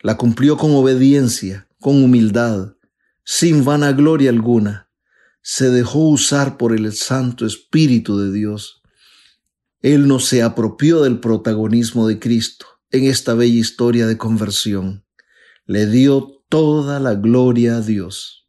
La 0.00 0.16
cumplió 0.16 0.56
con 0.56 0.72
obediencia, 0.72 1.68
con 1.78 2.02
humildad, 2.02 2.73
sin 3.24 3.64
vanagloria 3.64 4.30
alguna. 4.30 4.90
Se 5.42 5.70
dejó 5.70 6.10
usar 6.10 6.56
por 6.56 6.74
el 6.74 6.92
Santo 6.92 7.46
Espíritu 7.46 8.18
de 8.18 8.32
Dios. 8.32 8.82
Él 9.80 10.06
no 10.06 10.20
se 10.20 10.42
apropió 10.42 11.02
del 11.02 11.20
protagonismo 11.20 12.06
de 12.06 12.18
Cristo 12.18 12.66
en 12.90 13.04
esta 13.04 13.34
bella 13.34 13.58
historia 13.58 14.06
de 14.06 14.16
conversión. 14.16 15.04
Le 15.66 15.86
dio 15.86 16.42
toda 16.48 17.00
la 17.00 17.14
gloria 17.14 17.76
a 17.76 17.80
Dios. 17.80 18.48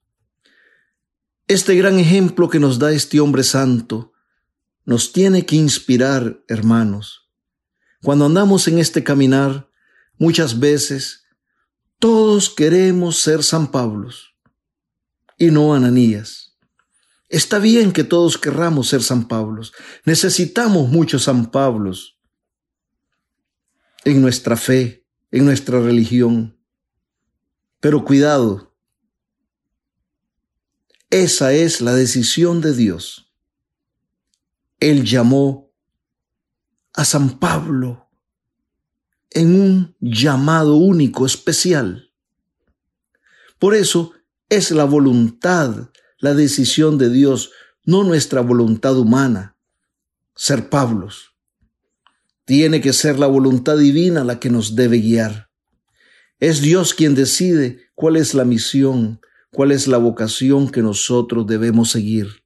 Este 1.48 1.76
gran 1.76 2.00
ejemplo 2.00 2.50
que 2.50 2.60
nos 2.60 2.80
da 2.80 2.92
este 2.92 3.20
hombre 3.20 3.44
santo 3.44 4.14
nos 4.86 5.12
tiene 5.12 5.46
que 5.46 5.56
inspirar, 5.56 6.44
hermanos. 6.48 7.30
Cuando 8.02 8.26
andamos 8.26 8.68
en 8.68 8.80
este 8.80 9.04
caminar, 9.04 9.70
muchas 10.18 10.60
veces 10.60 11.26
todos 12.00 12.50
queremos 12.50 13.18
ser 13.18 13.44
San 13.44 13.72
Pablos 13.72 14.35
y 15.38 15.52
no 15.52 15.74
Ananías. 15.74 16.58
Está 17.30 17.60
bien 17.60 17.92
que 17.92 18.04
todos 18.04 18.38
querramos 18.38 18.90
ser 18.90 19.02
San 19.02 19.28
Pablos. 19.28 19.74
Necesitamos 20.06 20.90
muchos 20.90 21.24
San 21.24 21.52
Pablos 21.52 22.20
en 24.04 24.22
nuestra 24.22 24.56
fe, 24.56 25.06
en 25.32 25.46
nuestra 25.46 25.80
religión. 25.82 26.58
Pero 27.80 28.06
cuidado, 28.06 28.76
esa 31.10 31.54
es 31.54 31.82
la 31.82 31.94
decisión 31.94 32.62
de 32.62 32.74
Dios. 32.74 33.34
Él 34.80 35.04
llamó 35.04 35.72
a 36.94 37.06
San 37.06 37.40
Pablo 37.40 38.10
en 39.32 39.60
un 39.60 39.96
llamado 40.00 40.76
único, 40.76 41.26
especial. 41.26 42.12
Por 43.60 43.76
eso 43.76 44.14
es 44.50 44.72
la 44.72 44.86
voluntad, 44.86 45.90
la 46.20 46.34
decisión 46.34 46.98
de 46.98 47.10
Dios, 47.10 47.52
no 47.84 48.04
nuestra 48.04 48.42
voluntad 48.42 48.98
humana, 48.98 49.58
ser 50.36 50.70
Pablos. 50.70 51.36
Tiene 52.46 52.82
que 52.82 52.94
ser 52.94 53.18
la 53.18 53.28
voluntad 53.28 53.78
divina 53.78 54.24
la 54.24 54.40
que 54.40 54.50
nos 54.50 54.76
debe 54.76 55.00
guiar. 55.00 55.50
Es 56.40 56.62
Dios 56.62 56.94
quien 56.94 57.16
decide 57.16 57.90
cuál 57.96 58.18
es 58.18 58.34
la 58.34 58.46
misión, 58.46 59.20
cuál 59.52 59.72
es 59.72 59.88
la 59.88 59.98
vocación 59.98 60.70
que 60.70 60.82
nosotros 60.82 61.48
debemos 61.48 61.92
seguir. 61.92 62.44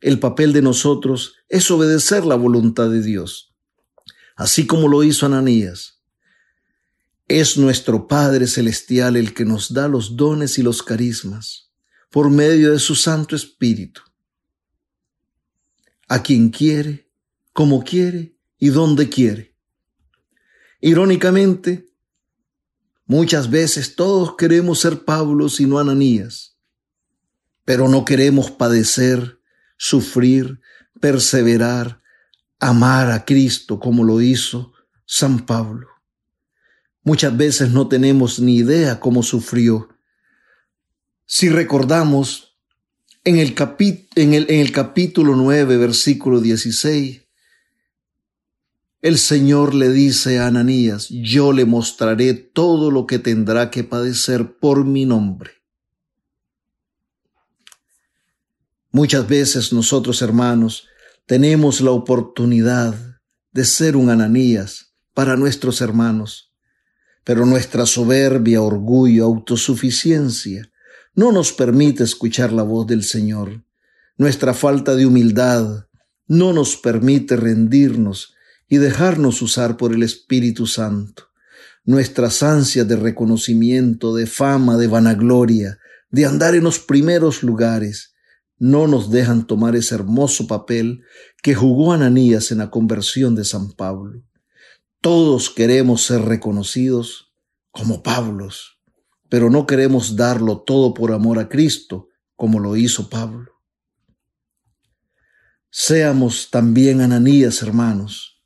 El 0.00 0.18
papel 0.18 0.52
de 0.52 0.60
nosotros 0.60 1.36
es 1.48 1.70
obedecer 1.70 2.26
la 2.26 2.34
voluntad 2.34 2.90
de 2.90 3.02
Dios, 3.02 3.54
así 4.36 4.66
como 4.66 4.88
lo 4.88 5.02
hizo 5.02 5.24
Ananías. 5.24 5.93
Es 7.26 7.56
nuestro 7.56 8.06
Padre 8.06 8.46
Celestial 8.46 9.16
el 9.16 9.32
que 9.32 9.46
nos 9.46 9.72
da 9.72 9.88
los 9.88 10.14
dones 10.14 10.58
y 10.58 10.62
los 10.62 10.82
carismas 10.82 11.70
por 12.10 12.28
medio 12.28 12.72
de 12.72 12.78
su 12.78 12.94
Santo 12.94 13.34
Espíritu. 13.34 14.02
A 16.06 16.22
quien 16.22 16.50
quiere, 16.50 17.10
como 17.54 17.82
quiere 17.82 18.36
y 18.58 18.68
donde 18.68 19.08
quiere. 19.08 19.56
Irónicamente, 20.82 21.88
muchas 23.06 23.48
veces 23.48 23.96
todos 23.96 24.36
queremos 24.36 24.80
ser 24.80 25.06
Pablo 25.06 25.46
y 25.58 25.64
no 25.64 25.78
Ananías, 25.78 26.58
pero 27.64 27.88
no 27.88 28.04
queremos 28.04 28.50
padecer 28.50 29.40
sufrir, 29.78 30.60
perseverar, 31.00 32.02
amar 32.60 33.10
a 33.10 33.24
Cristo 33.24 33.80
como 33.80 34.04
lo 34.04 34.20
hizo 34.20 34.74
San 35.06 35.46
Pablo. 35.46 35.93
Muchas 37.04 37.36
veces 37.36 37.70
no 37.70 37.86
tenemos 37.86 38.40
ni 38.40 38.56
idea 38.56 38.98
cómo 38.98 39.22
sufrió. 39.22 39.90
Si 41.26 41.50
recordamos 41.50 42.56
en 43.24 43.38
el, 43.38 43.54
capítulo 44.72 45.36
9, 45.36 45.76
versículo 45.76 46.40
16, 46.40 47.22
el 49.02 49.18
Señor 49.18 49.74
le 49.74 49.90
dice 49.90 50.38
a 50.38 50.46
Ananías, 50.46 51.08
yo 51.10 51.52
le 51.52 51.66
mostraré 51.66 52.32
todo 52.32 52.90
lo 52.90 53.06
que 53.06 53.18
tendrá 53.18 53.70
que 53.70 53.84
padecer 53.84 54.58
por 54.58 54.86
mi 54.86 55.04
nombre. 55.04 55.50
Muchas 58.90 59.28
veces 59.28 59.74
nosotros, 59.74 60.22
hermanos, 60.22 60.86
tenemos 61.26 61.82
la 61.82 61.90
oportunidad 61.90 63.20
de 63.52 63.64
ser 63.66 63.96
un 63.96 64.08
Ananías 64.08 64.94
para 65.12 65.36
nuestros 65.36 65.82
hermanos, 65.82 66.53
pero 67.24 67.46
nuestra 67.46 67.86
soberbia, 67.86 68.60
orgullo, 68.60 69.24
autosuficiencia 69.24 70.70
no 71.14 71.32
nos 71.32 71.52
permite 71.52 72.04
escuchar 72.04 72.52
la 72.52 72.62
voz 72.62 72.86
del 72.86 73.02
Señor. 73.02 73.64
Nuestra 74.16 74.52
falta 74.52 74.94
de 74.94 75.06
humildad 75.06 75.86
no 76.26 76.52
nos 76.52 76.76
permite 76.76 77.36
rendirnos 77.36 78.34
y 78.68 78.78
dejarnos 78.78 79.42
usar 79.42 79.76
por 79.76 79.92
el 79.92 80.02
Espíritu 80.02 80.66
Santo. 80.66 81.28
Nuestras 81.84 82.42
ansias 82.42 82.88
de 82.88 82.96
reconocimiento, 82.96 84.14
de 84.14 84.26
fama, 84.26 84.76
de 84.76 84.86
vanagloria, 84.86 85.78
de 86.10 86.26
andar 86.26 86.54
en 86.54 86.64
los 86.64 86.78
primeros 86.78 87.42
lugares, 87.42 88.14
no 88.58 88.86
nos 88.86 89.10
dejan 89.10 89.46
tomar 89.46 89.76
ese 89.76 89.94
hermoso 89.94 90.46
papel 90.46 91.02
que 91.42 91.54
jugó 91.54 91.92
Ananías 91.92 92.50
en 92.52 92.58
la 92.58 92.70
conversión 92.70 93.34
de 93.34 93.44
San 93.44 93.72
Pablo. 93.72 94.22
Todos 95.04 95.50
queremos 95.50 96.06
ser 96.06 96.22
reconocidos 96.22 97.30
como 97.70 98.02
Pablos, 98.02 98.78
pero 99.28 99.50
no 99.50 99.66
queremos 99.66 100.16
darlo 100.16 100.62
todo 100.62 100.94
por 100.94 101.12
amor 101.12 101.38
a 101.38 101.50
Cristo, 101.50 102.08
como 102.36 102.58
lo 102.58 102.74
hizo 102.74 103.10
Pablo. 103.10 103.52
Seamos 105.68 106.48
también 106.50 107.02
Ananías, 107.02 107.60
hermanos. 107.60 108.42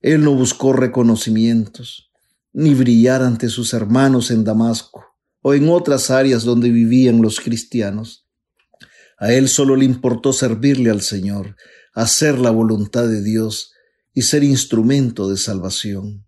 Él 0.00 0.22
no 0.22 0.36
buscó 0.36 0.72
reconocimientos, 0.72 2.12
ni 2.52 2.72
brillar 2.72 3.22
ante 3.22 3.48
sus 3.48 3.74
hermanos 3.74 4.30
en 4.30 4.44
Damasco 4.44 5.04
o 5.42 5.54
en 5.54 5.68
otras 5.68 6.12
áreas 6.12 6.44
donde 6.44 6.70
vivían 6.70 7.20
los 7.20 7.40
cristianos 7.40 8.26
a 9.18 9.32
él 9.32 9.48
solo 9.48 9.74
le 9.74 9.84
importó 9.84 10.32
servirle 10.32 10.90
al 10.90 11.00
Señor, 11.00 11.56
hacer 11.94 12.38
la 12.38 12.50
voluntad 12.50 13.08
de 13.08 13.22
Dios 13.22 13.72
y 14.16 14.22
ser 14.22 14.42
instrumento 14.42 15.28
de 15.28 15.36
salvación. 15.36 16.26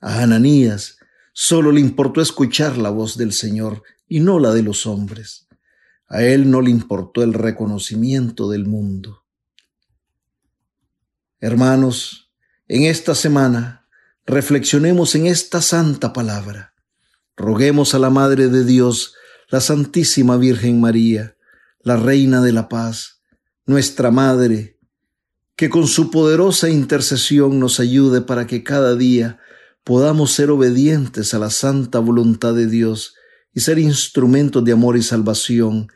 A 0.00 0.22
Ananías 0.22 0.98
solo 1.32 1.72
le 1.72 1.80
importó 1.80 2.20
escuchar 2.20 2.76
la 2.76 2.90
voz 2.90 3.16
del 3.16 3.32
Señor 3.32 3.82
y 4.06 4.20
no 4.20 4.38
la 4.38 4.52
de 4.52 4.62
los 4.62 4.86
hombres. 4.86 5.48
A 6.08 6.22
él 6.22 6.50
no 6.50 6.60
le 6.60 6.70
importó 6.70 7.22
el 7.22 7.32
reconocimiento 7.32 8.50
del 8.50 8.66
mundo. 8.66 9.24
Hermanos, 11.40 12.30
en 12.68 12.82
esta 12.82 13.14
semana 13.14 13.88
reflexionemos 14.26 15.14
en 15.14 15.26
esta 15.26 15.62
santa 15.62 16.12
palabra. 16.12 16.74
Roguemos 17.34 17.94
a 17.94 17.98
la 17.98 18.10
Madre 18.10 18.48
de 18.48 18.62
Dios, 18.62 19.14
la 19.48 19.62
Santísima 19.62 20.36
Virgen 20.36 20.82
María, 20.82 21.34
la 21.80 21.96
Reina 21.96 22.42
de 22.42 22.52
la 22.52 22.68
Paz, 22.68 23.22
nuestra 23.64 24.10
Madre, 24.10 24.78
que 25.62 25.70
con 25.70 25.86
su 25.86 26.10
poderosa 26.10 26.70
intercesión 26.70 27.60
nos 27.60 27.78
ayude 27.78 28.20
para 28.20 28.48
que 28.48 28.64
cada 28.64 28.96
día 28.96 29.38
podamos 29.84 30.32
ser 30.32 30.50
obedientes 30.50 31.34
a 31.34 31.38
la 31.38 31.50
santa 31.50 32.00
voluntad 32.00 32.52
de 32.52 32.66
Dios 32.66 33.14
y 33.54 33.60
ser 33.60 33.78
instrumentos 33.78 34.64
de 34.64 34.72
amor 34.72 34.96
y 34.96 35.04
salvación, 35.04 35.86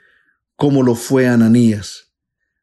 como 0.54 0.84
lo 0.84 0.94
fue 0.94 1.26
Ananías, 1.26 2.12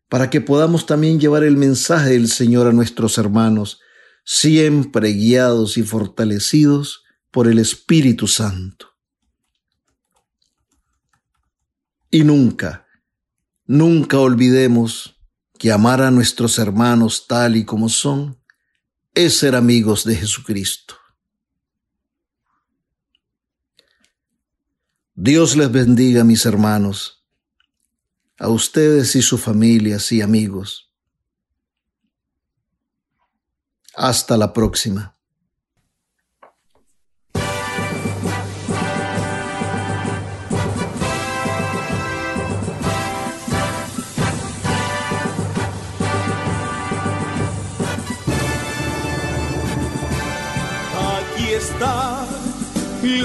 para 0.07 0.29
que 0.29 0.39
podamos 0.39 0.85
también 0.85 1.19
llevar 1.19 1.43
el 1.43 1.57
mensaje 1.57 2.11
del 2.11 2.29
Señor 2.29 2.67
a 2.67 2.71
nuestros 2.71 3.17
hermanos, 3.17 3.81
siempre 4.23 5.11
guiados 5.11 5.77
y 5.77 5.83
fortalecidos 5.83 7.03
por 7.31 7.49
el 7.49 7.59
Espíritu 7.59 8.29
Santo. 8.29 8.91
Y 12.09 12.23
nunca, 12.23 12.83
Nunca 13.65 14.19
olvidemos 14.19 15.12
que 15.63 15.71
amar 15.71 16.01
a 16.01 16.11
nuestros 16.11 16.59
hermanos 16.59 17.25
tal 17.25 17.55
y 17.55 17.63
como 17.63 17.87
son 17.87 18.37
es 19.15 19.37
ser 19.37 19.55
amigos 19.55 20.03
de 20.03 20.13
Jesucristo. 20.13 20.95
Dios 25.15 25.55
les 25.55 25.71
bendiga, 25.71 26.25
mis 26.25 26.45
hermanos, 26.45 27.25
a 28.37 28.49
ustedes 28.49 29.15
y 29.15 29.21
sus 29.21 29.39
familias 29.39 30.11
y 30.11 30.21
amigos. 30.21 30.91
Hasta 33.95 34.35
la 34.35 34.51
próxima. 34.51 35.12